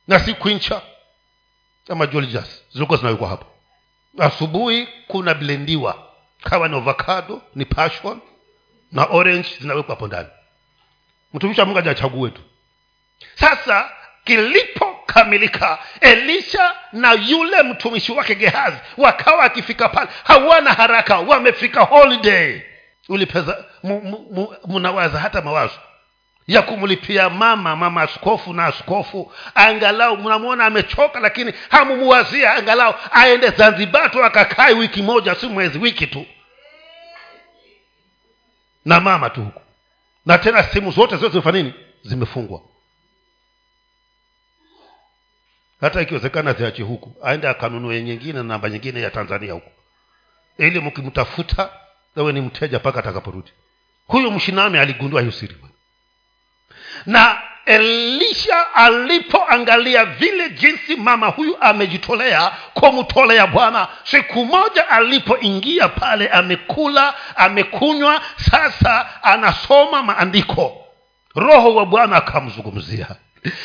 [0.09, 0.83] Na si kwincha
[1.89, 3.47] ama joljas zilikuwa zinawekwa hapo.
[4.19, 6.05] Asubuhi kuna blendiwa
[6.43, 8.21] kawa ni avocado ni passion
[8.93, 10.29] na orange zinawekwa hapo ndani.
[11.35, 12.43] Mtumishi wa mungu ajachague tu.
[13.35, 13.91] Sasa
[15.13, 20.09] kilipokamilika elisha na yule mtumishi wake gehazi wakawa akifika pale.
[20.25, 22.61] Hawana haraka wamefika holiday.
[23.09, 23.65] Ulipeza
[24.67, 25.79] mnawaza hata mawazo
[26.47, 29.33] ya kumlipia mama mama askofu na askofu.
[29.55, 32.55] Angalau mnamwona amechoka lakini hamumuwazia.
[32.55, 36.27] Angalau aende zanzibar tu akakae wiki moja si mwezi wiki tu.
[38.85, 39.61] Na mama tu huku.
[40.27, 41.75] Na tena simu zote zote zimefanya nini?
[42.03, 42.61] Zimefungwa
[45.81, 49.71] hata ikiwezekana ziache huku aende akanunue nyingine na namba nyingine ya tanzania huku.
[50.59, 51.71] Ili mkimtafuta
[52.17, 53.53] awe ni mteja mpaka atakaporudi.
[54.07, 55.57] Huyu mshinami aligundua hiyo siri.
[57.07, 67.15] Na elisha alipoangalia vile jinsi mama huyu amejitolea kumtolea bwana siku moja alipoingia pale amekula
[67.37, 70.85] amekunywa sasa anasoma maandiko.
[71.35, 73.07] Roho wa bwana akamzungumzia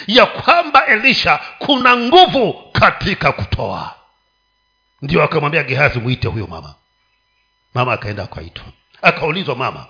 [0.08, 3.96] ya kwamba elisha kuna nguvu katika kutoa.
[5.02, 6.76] Ndio akamwambia gehazi mwite huyo mama.
[7.74, 8.66] Mama akaenda akaitwa
[9.02, 9.86] akaulizwa mama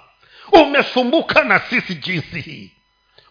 [0.51, 2.71] umesumbuka na sisi jinsi hii?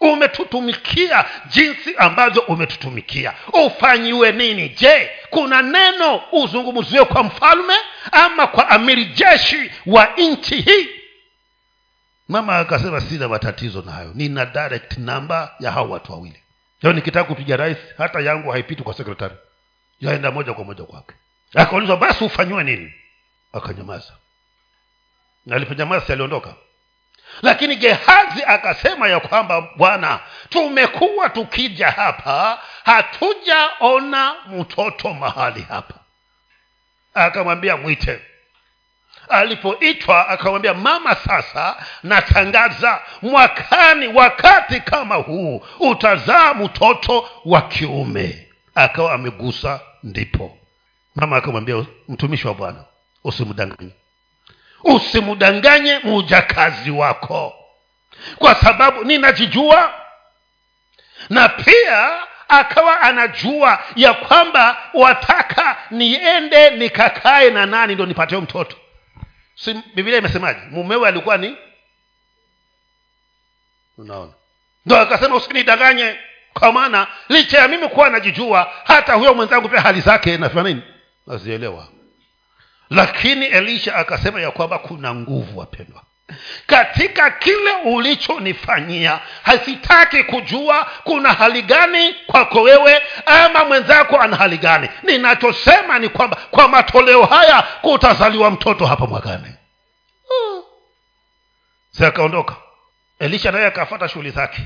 [0.00, 3.34] Umetutumikia jinsi ambavyo umetutumikia.
[3.66, 4.68] Ufanyiwe nini?
[4.68, 7.74] Je kuna neno uzungumziwe kwa mfalme
[8.12, 10.88] ama kwa amiri jeshi wa nchi hii?
[12.28, 14.12] Mama akasema sina matatizo nayo.
[14.14, 16.41] Nina direct namba ya hao watu wawili
[16.83, 19.35] leo nikitaka kupiga rais hata yangu haipiti kwa sekretari
[20.01, 21.14] yaenda moja kwa moja kwake.
[21.55, 22.95] Akaulizwa basi ufanyiwe nini?
[23.53, 24.12] Akanyamaza.
[25.47, 26.55] Na aliponyamaza aliondoka.
[27.43, 35.95] Lakini gehazi akasema ya kwamba bwana tumekuwa tukija hapa hatujaona mtoto mahali hapa.
[37.14, 38.20] Akamwambia mwite
[39.33, 48.47] alipoitwa akamwambia mama sasa natangaza mwakani wakati kama huu utazaa mtoto wa kiume.
[48.74, 50.59] Akawa amegusa ndipo.
[51.14, 52.85] Mama akamwambia mtumishi wa bwana
[53.24, 53.91] usimdanganye
[54.85, 57.55] usimdanganye mujakazi wako.
[58.39, 59.95] Kwa sababu ninajijua
[61.30, 62.11] na pia
[62.49, 68.76] akawa anajua ya kwamba wataka niende nikakae na nani ndo nipateo mtoto
[69.55, 70.61] si bibilia imesemaje?
[70.70, 71.57] Mumewe alikuwa ni
[73.98, 74.32] unaona.
[74.86, 76.16] Ndo akasema usinidanganye.
[76.55, 80.82] Kwa maana licha ya mimi kuwa najijua hata huyo mwenzangu pia hali zake nafanya nini?
[81.26, 81.88] Nazielewa.
[82.90, 86.03] Lakini elisha akasema ya kwamba kuna nguvu wapendwa
[86.66, 94.89] katika kile ulichonifanyia hasitaki kujua kuna hali gani kwako wewe ama mwenzako ana hali gani.
[95.03, 99.55] Ninachosema ni kwamba kwa matoleo haya kutazaliwa mtoto hapa mwakani.
[100.28, 100.62] Hmm.
[102.09, 102.57] akaondoka.
[103.18, 104.62] Elisha naye akafata shughuli zake.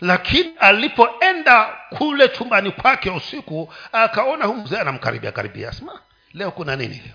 [0.00, 1.64] Lakini alipoenda
[1.98, 5.72] kule chumbani kwake usiku akaona hu mzee anamkaribia karibia.
[5.72, 6.00] Sma
[6.34, 7.14] leo kuna nini leo?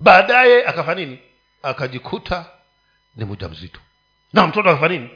[0.00, 1.18] Baadaye akafanya nini?
[1.62, 2.44] Akajikuta
[3.18, 3.80] ni mja mzito
[4.32, 5.10] na mtoto akafanya nini?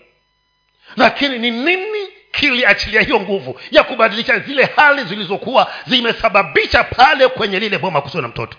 [0.96, 7.78] Lakini ni nini kiliachilia hiyo nguvu ya kubadilisha zile hali zilizokuwa zimesababisha pale kwenye lile
[7.78, 8.56] boma kusiwa na mtoto?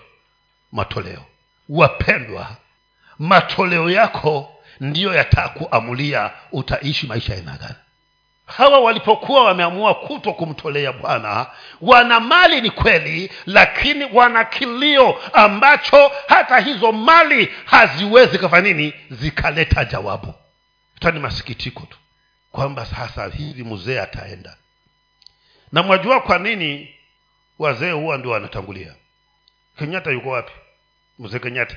[0.72, 1.24] Matoleo.
[1.68, 2.56] Wapendwa
[3.18, 7.74] matoleo yako ndiyo yatakuamulia utaishi maisha aina gani
[8.46, 11.46] hawa walipokuwa wameamua kuto kumtolea bwana
[11.80, 18.94] wana mali ni kweli lakini wana kilio ambacho hata hizo mali haziwezi kafanya nini?
[19.10, 20.34] Zikaleta jawabu.
[21.00, 21.98] Ta ni masikitiko tu
[22.52, 24.56] kwamba sasa hivi mzee ataenda.
[25.72, 26.94] Na mwajua kwa nini
[27.58, 28.94] wazee huwa ndio wanatangulia?
[29.78, 30.52] Kenyatta yuko wapi?
[31.18, 31.76] Mzee kenyatta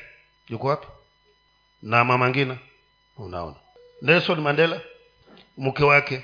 [0.50, 0.88] yuko wapi?
[1.82, 2.58] Na mama ngina
[3.18, 3.56] unaona.
[4.02, 4.82] Nelson mandela
[5.58, 6.24] mke wake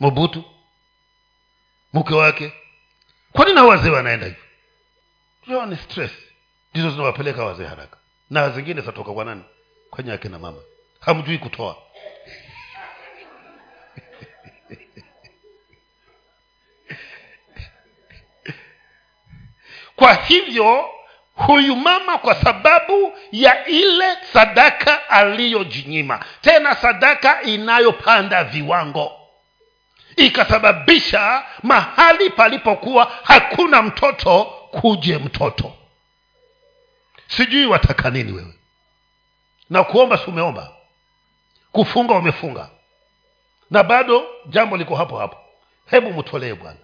[0.00, 0.44] mobutu
[1.92, 2.52] mke wake.
[3.32, 4.42] Kwa nini hao wazee wanaenda hivyo?
[5.42, 6.10] Hiyo ni stress.
[6.74, 7.96] Ndizo zinawapeleka wazee haraka.
[8.30, 9.42] Na zingine zatoka kwa nani?
[9.90, 10.58] Kwenye akina mama.
[11.00, 11.76] Hamjui kutoa.
[19.96, 20.90] Kwa hivyo
[21.34, 26.24] huyu mama kwa sababu ya ile sadaka aliyojinyima.
[26.40, 29.15] Tena sadaka inayopanda viwango
[30.16, 35.72] ikasababisha mahali palipokuwa hakuna mtoto kuje mtoto.
[37.28, 38.54] Sijui wataka nini wewe.
[39.70, 40.72] Na kuomba si umeomba?
[41.72, 42.70] Kufunga umefunga.
[43.70, 45.36] Na bado jambo liko hapo hapo.
[45.90, 46.78] Hebu mtolee bwana.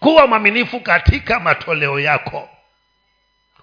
[0.00, 2.48] Kuwa mwaminifu katika matoleo yako.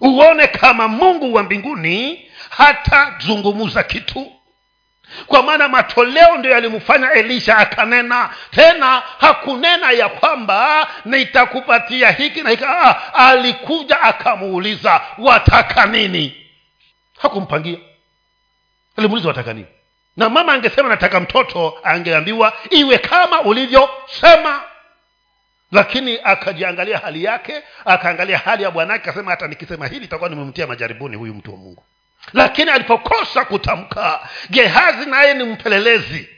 [0.00, 4.32] Uone kama mungu wa mbinguni hatazungumza kitu
[5.26, 8.30] kwa maana matoleo ndio yalimfanya elisha akanena.
[8.50, 12.64] Tena hakunena ya kwamba nitakupatia hiki na hiki.
[12.64, 16.46] Ah, alikuja akamuuliza wataka nini?
[17.18, 17.78] Hakumpangia.
[18.96, 19.66] Alimuuliza wataka nini?
[20.16, 24.62] Na mama angesema nataka mtoto angeambiwa iwe kama ulivyosema.
[25.72, 31.16] Lakini akajiangalia hali yake akaangalia hali ya bwanake akasema hata nikisema hili itakuwa nimemtia majaribuni
[31.16, 31.84] huyu mtu wa mungu
[32.32, 36.28] lakini alipokosa kutamka gehazi naye ni mpelelezi.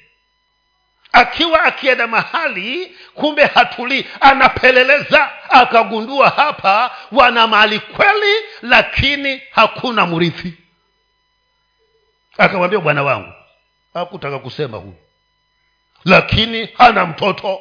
[1.13, 10.55] Akiwa akienda mahali kumbe hatulii anapeleleza akagundua hapa wana mali kweli lakini hakuna mrithi.
[12.39, 13.33] Akamwambia bwana wangu
[13.95, 14.95] hakutaka kusema huyu
[16.05, 17.61] lakini hana mtoto.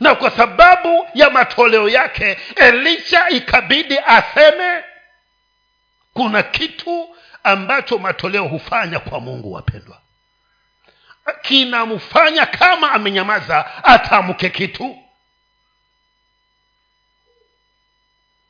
[0.00, 4.84] Na kwa sababu ya matoleo yake elisha ikabidi aseme
[6.14, 9.98] kuna kitu ambacho matoleo hufanya kwa mungu wapendwa.
[11.42, 14.98] Kinamfanya kama amenyamaza atamke kitu.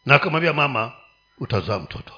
[0.07, 0.93] Na akamwambia mama
[1.38, 2.12] utazaa mtoto.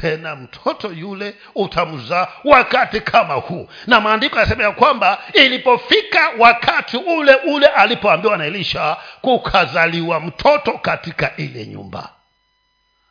[0.00, 3.68] Tena mtoto yule utamzaa wakati kama huu.
[3.86, 11.36] Na maandiko yanasema ya kwamba ilipofika wakati ule ule alipoambiwa na elisha kukazaliwa mtoto katika
[11.36, 12.15] ile nyumba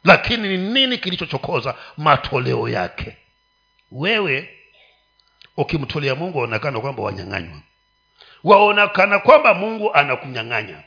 [0.05, 3.17] lakini ni nini kilichochokoza matoleo yake?
[3.91, 4.49] Wewe
[5.57, 7.59] ukimtolea mungu waonekana kwamba wanyang'anywa.
[8.43, 10.83] Waonekana kwamba mungu anakunyang'anya.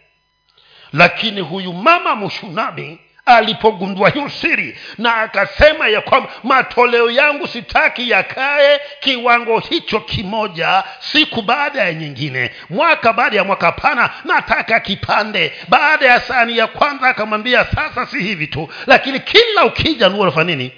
[0.92, 2.98] Lakini huyu mama mshunami
[3.36, 11.42] alipogundua hiyo siri na akasema ya kwamba matoleo yangu sitaki yakae kiwango hicho kimoja siku
[11.42, 12.50] baada ya nyingine.
[12.70, 15.52] Mwaka baada ya mwaka pana nataka kipande.
[15.68, 20.56] Baada ya sani ya kwanza akamwambia sasa si hivi tu lakini kila ukija nuo unafanya
[20.56, 20.72] nini?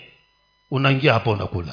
[0.71, 1.73] Unaingia hapo unakula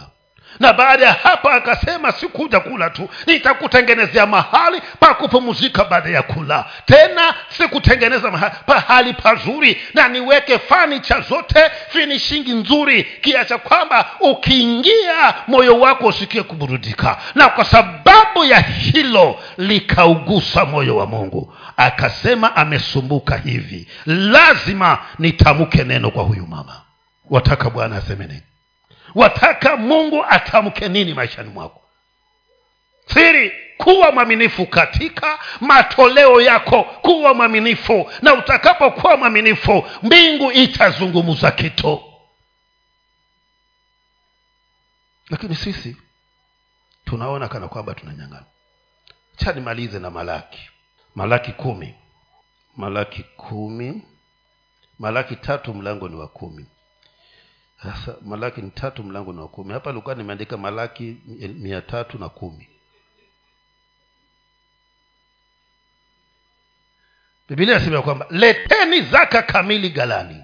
[0.60, 6.66] na baada ya hapo akasema sikuja kula tu nitakutengenezea mahali pa kupumzika baada ya kula.
[6.86, 15.80] Tena sikutengeneza mahali, pahali pazuri na niweke fanicha zote finishingi nzuri kiacha kwamba ukiingia moyo
[15.80, 17.18] wako usikie kuburudika.
[17.36, 21.54] Na kwa sababu ya hilo likaugusa moyo wa mungu.
[21.78, 26.82] Akasema amesumbuka hivi lazima nitamke neno kwa huyu mama.
[27.30, 28.42] Wataka bwana aseme nini
[29.16, 31.82] wataka mungu atamke nini maishani mwako?
[33.14, 36.84] Siri kuwa mwaminifu katika matoleo yako.
[36.84, 38.12] Kuwa mwaminifu.
[38.22, 42.04] Na utakapokuwa mwaminifu mbingu itazungumza kitu
[45.30, 45.98] lakini sisi
[47.06, 48.44] tunaona kana kwamba tunanyang'ana
[49.38, 50.70] cha nimalize na malaki.
[51.16, 51.96] Malaki kumi.
[52.76, 54.02] Malaki kumi.
[55.00, 56.66] Malaki tatu mlango ni wa kumi
[57.84, 59.74] sasa malaki ni tatu mlango ni wa kumi.
[59.74, 61.18] Hapa likuwa nimeandika malaki
[61.60, 62.68] mia tatu na kumi.
[67.50, 70.44] Bibilia inasema kwamba leteni zaka kamili galani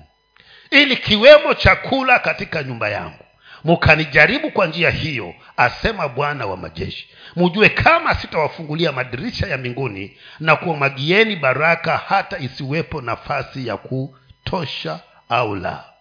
[0.71, 3.23] ili kiwemo chakula katika nyumba yangu.
[3.63, 7.09] Mukanijaribu kwa njia hiyo asema bwana wa majeshi.
[7.35, 15.55] Mujue kama sitawafungulia madirisha ya mbinguni na kuwamagieni baraka hata isiwepo nafasi ya kutosha au
[15.55, 15.92] la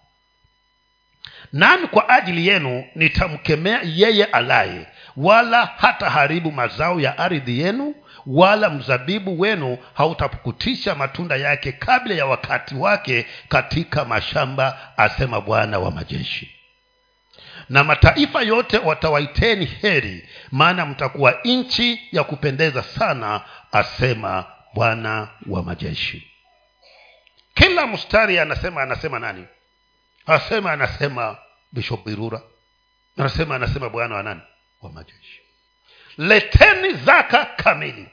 [1.53, 4.86] nami kwa ajili yenu nitamkemea yeye alaye
[5.16, 7.94] wala hataharibu mazao ya ardhi yenu
[8.26, 15.90] wala mzabibu wenu hautapukutisha matunda yake kabla ya wakati wake katika mashamba asema bwana wa
[15.90, 16.50] majeshi.
[17.68, 23.40] Na mataifa yote watawaiteni heri maana mtakuwa nchi ya kupendeza sana
[23.72, 24.44] asema
[24.74, 26.28] bwana wa majeshi.
[27.55, 29.44] Kila mstari anasema anasema nani?
[30.26, 31.36] Asema anasema
[31.73, 32.41] bishop birura.
[33.18, 34.41] Anasema anasema bwana wa nani?
[34.83, 35.41] Wa majeshi.
[36.18, 38.09] Leteni zaka kamili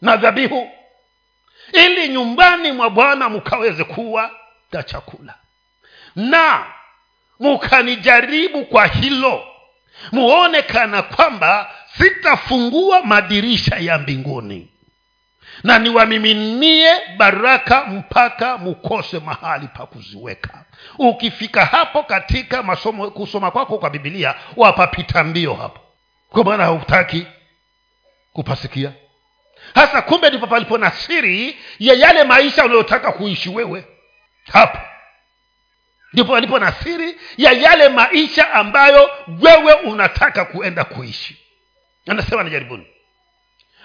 [0.00, 0.70] na dhabihu
[1.72, 4.30] ili nyumbani mwa bwana mkaweze kuwa
[4.72, 5.34] na chakula.
[6.16, 6.66] Na
[7.40, 9.46] mukanijaribu kwa hilo
[10.12, 14.68] muone kana kwamba sitafungua madirisha ya mbinguni
[15.64, 20.64] na niwamiminie baraka mpaka mukose mahali pa kuziweka.
[20.98, 25.80] Ukifika hapo katika masomo kusoma kwako kwa bibilia wapapita mbio hapo.
[26.28, 27.26] Kwa maana hautaki
[28.32, 28.92] kupasikia.
[29.74, 33.84] Hasa kumbe ndipo palipo na siri ya yale maisha unayotaka kuishi wewe.
[34.52, 34.78] Hapo.
[36.12, 39.10] Ndipo palipo na siri ya yale maisha ambayo
[39.42, 41.36] wewe unataka kuenda kuishi.
[42.08, 42.86] Anasema ni jaribuni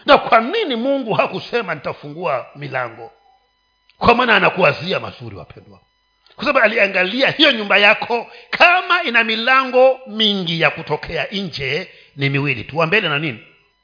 [0.06, 3.12] na kwa nini mungu hakusema nitafungua milango
[3.98, 5.80] kwa maana anakuwazia mazuri wapendwa.
[6.36, 12.64] Kwa sababu aliangalia hiyo nyumba yako kama ina milango mingi ya kutokea nje ni miwili
[12.64, 13.40] tu wa mbele na nini?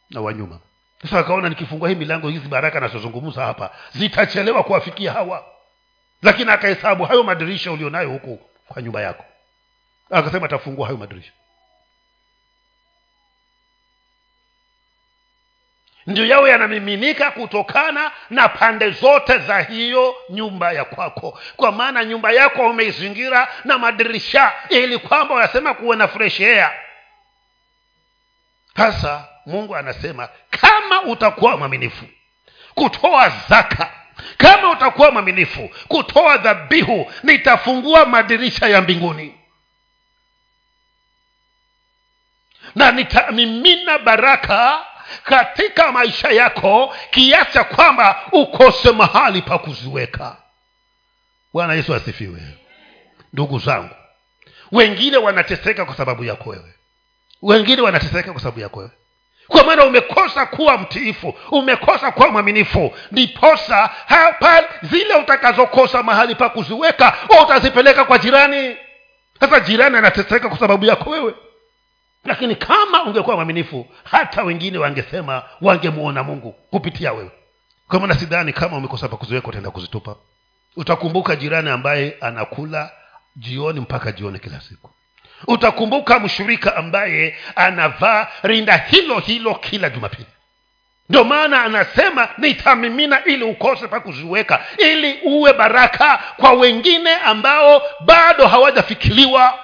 [0.09, 0.59] Na wanyuma
[1.01, 5.45] sasa akaona nikifungua hii milango hizi baraka nazozungumza hapa zitachelewa kuwafikia hawa.
[6.21, 9.25] Lakini akahesabu hayo madirisha ulionayo huku kwa nyumba yako.
[10.11, 11.31] Akasema atafungua hayo madirisha
[16.07, 21.39] ndio yawe yanamiminika kutokana na pande zote za hiyo nyumba ya kwako.
[21.55, 26.71] Kwa maana nyumba yako umeizingira na madirisha ili kwamba wanasema kuwe na fresh air.
[28.77, 32.05] Sasa mungu anasema kama utakuwa mwaminifu
[32.75, 33.91] kutoa zaka.
[34.37, 39.39] Kama utakuwa mwaminifu kutoa dhabihu nitafungua madirisha ya mbinguni.
[42.75, 44.85] Na nitamimina baraka
[45.23, 50.37] katika maisha yako kiasi cha kwamba ukose mahali pa kuziweka.
[51.53, 52.39] Bwana yesu asifiwe.
[53.33, 53.95] Ndugu zangu
[54.71, 56.73] wengine wanateseka kwa sababu yako wewe.
[57.41, 58.91] Wengine wanateseka kwa sababu yako wewe.
[59.47, 67.13] Kwa maana umekosa kuwa mtiifu umekosa kuwa mwaminifu ndiposa hapa zile utakazokosa mahali pa kuziweka
[67.43, 68.77] utazipeleka kwa jirani.
[69.39, 71.33] Sasa jirani anateseka kwa sababu yako wewe
[72.27, 77.31] lakini kama ungekuwa mwaminifu hata wengine wangesema wangemwona mungu kupitia wewe.
[77.87, 80.15] Kwa maana sidhani kama umekosa pakuziweka utaenda kuzitupa.
[80.75, 82.91] Utakumbuka jirani ambaye anakula
[83.35, 84.89] jioni mpaka jioni kila siku.
[85.47, 90.25] Utakumbuka mshirika ambaye anavaa rinda hilo hilo kila jumapili.
[91.09, 98.47] Ndio maana anasema nitamimina ili ukose pa kuziweka ili uwe baraka kwa wengine ambao bado
[98.47, 99.59] hawajafikiliwa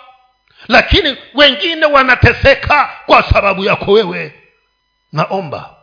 [0.68, 4.34] lakini wengine wanateseka kwa sababu yako wewe.
[5.12, 5.76] Naomba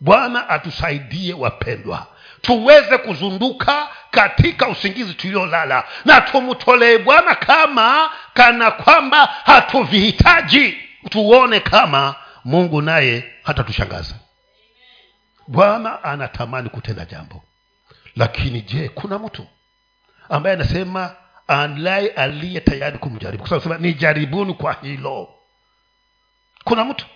[0.00, 2.06] bwana atusaidie wapendwa.
[2.42, 5.84] Tuweze kuzunduka katika usingizi tuliolala.
[6.04, 10.78] Na tumtolee bwana kama kana kwamba hatuvihitaji.
[11.10, 12.14] Tuone kama
[12.44, 14.14] mungu naye hatatushangaza.
[15.48, 17.42] Bwana anatamani kutenda jambo.
[18.16, 19.46] Lakini je kuna mtu
[20.28, 21.14] ambaye anasema
[21.46, 23.44] alaye aliye tayari kumjaribu.
[23.48, 25.34] Kwa sababu ni jaribuni kwa hilo.
[26.64, 27.06] Kuna mtu?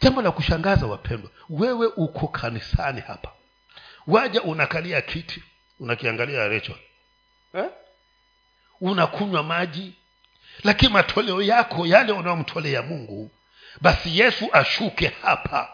[0.00, 3.32] Jambo la kushangaza wapendwa wewe uko kanisani hapa.
[4.06, 5.42] Waja unakalia kiti
[5.80, 6.74] unakiangalia recho
[7.54, 7.64] eh?
[8.80, 9.92] unakunywa maji
[10.64, 13.30] lakini matoleo yako yale unayomtolea mungu
[13.80, 15.68] basi yesu ashuke hapa.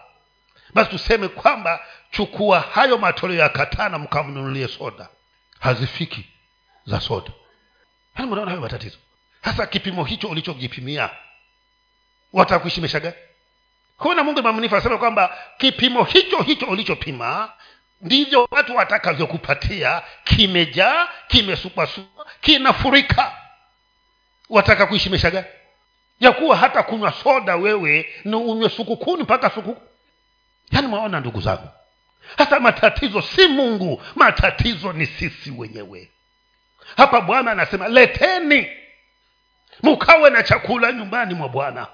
[0.74, 5.08] Basi tuseme kwamba chukua hayo matoleo ya katana mkamnunulie soda
[5.62, 6.24] hazifiki
[6.86, 7.30] za soda.
[8.16, 8.98] Yaani mnaona hayo matatizo.
[9.42, 11.10] Hasa kipimo hicho ulichojipimia
[12.32, 13.14] watakuishimesha gani?
[13.98, 17.52] Kuna mungu mamnifu anasema kwamba kipimo hicho hicho ulichopima
[18.00, 20.02] ndivyo watu watakavyokupatia.
[20.24, 23.36] Kimejaa kimesukwasukwa kinafurika.
[24.50, 25.46] Wataka kuishi maisha gani?
[26.20, 29.82] Ya kuwa hata kunywa soda wewe ni unywe sukukuni mpaka sukuku
[30.70, 31.68] yaani mwaona ndugu zangu
[32.38, 36.10] hasa matatizo si mungu matatizo ni sisi wenyewe.
[36.96, 38.66] Hapa bwana anasema leteni
[39.82, 41.86] mukawe na chakula nyumbani mwa bwana.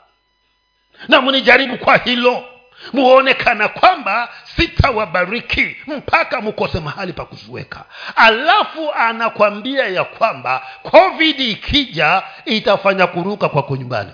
[1.09, 2.45] Na mnijaribu kwa hilo
[2.93, 7.85] muonekana kwamba sitawabariki mpaka mkose mahali pa kuziweka.
[8.17, 14.13] Alafu anakwambia ya kwamba covid ikija itafanya kuruka kwako nyumbani.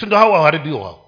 [0.00, 1.07] Sindo hao waharibiwa hao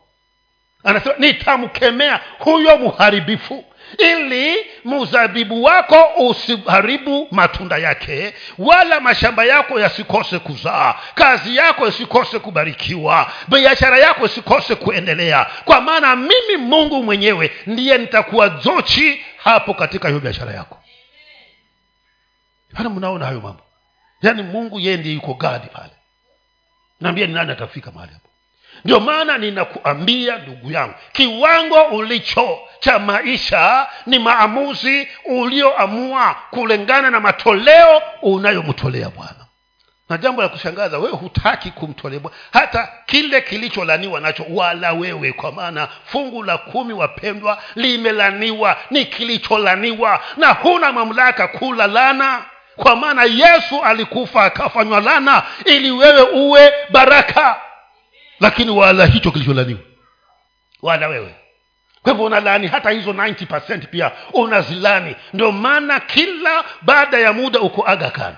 [0.85, 3.65] anasema nitamkemea huyo mharibifu
[3.99, 13.33] ili mzabibu wako usiharibu matunda yake wala mashamba yako yasikose kuzaa kazi yako isikose kubarikiwa
[13.49, 15.47] biashara yako isikose kuendelea.
[15.65, 20.77] Kwa maana mimi mungu mwenyewe ndiye nitakuwa zochi hapo katika hiyo biashara yako.
[22.75, 23.63] Hana mnaona hayo mambo?
[24.23, 25.93] Yaani mungu yeye ndiye yuko gadi pale.
[27.01, 28.29] Naambia ni nani atafika mahali hapo
[28.85, 38.03] ndio maana ninakuambia ndugu yangu kiwango ulicho cha maisha ni maamuzi ulioamua kulingana na matoleo
[38.23, 39.35] unayomtolea bwana.
[40.09, 42.37] Na jambo la kushangaza wewe hutaki kumtolea bwana.
[42.53, 50.21] Hata kile kilicholaniwa nacho wala wewe kwa maana fungu la kumi wapendwa limelaniwa ni kilicholaniwa
[50.37, 52.43] na huna mamlaka kula lana.
[52.77, 57.61] Kwa maana yesu alikufa akafanywa lana ili wewe uwe baraka
[58.41, 59.81] lakini wala hicho kilicholaniwa
[60.83, 61.35] wala wewe.
[62.03, 64.13] Kwa hivyo unalaani hata hizo 90 pia.
[64.33, 65.17] Unazilani.
[65.33, 68.37] Ndio maana kila baada ya muda uko agakan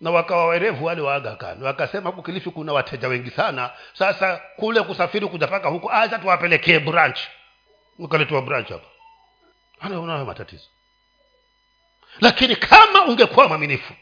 [0.00, 3.70] na wakawa werevu wale wa agakan wakasema huku kilifi kuna wateja wengi sana.
[3.92, 7.18] Sasa kule kusafiri kuja paka huku acha tuwapelekee branch
[7.98, 8.86] ukaletwa branch hapa.
[9.98, 10.64] Unayo matatizo.
[12.20, 13.94] Lakini kama ungekuwa mwaminifu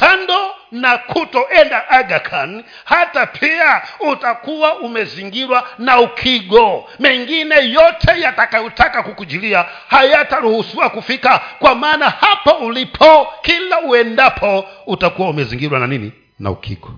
[0.00, 6.90] kando na kutoenda agakan hata pia utakuwa umezingirwa na ukigo.
[6.98, 15.86] Mengine yote yatakayotaka kukujilia hayataruhusiwa kufika kwa maana hapo ulipo kila uendapo utakuwa umezingirwa na
[15.86, 16.12] nini?
[16.38, 16.90] Na ukigo.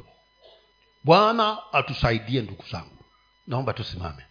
[1.05, 3.05] Bwana atusaidie ndugu zangu.
[3.46, 4.22] Naomba tusimame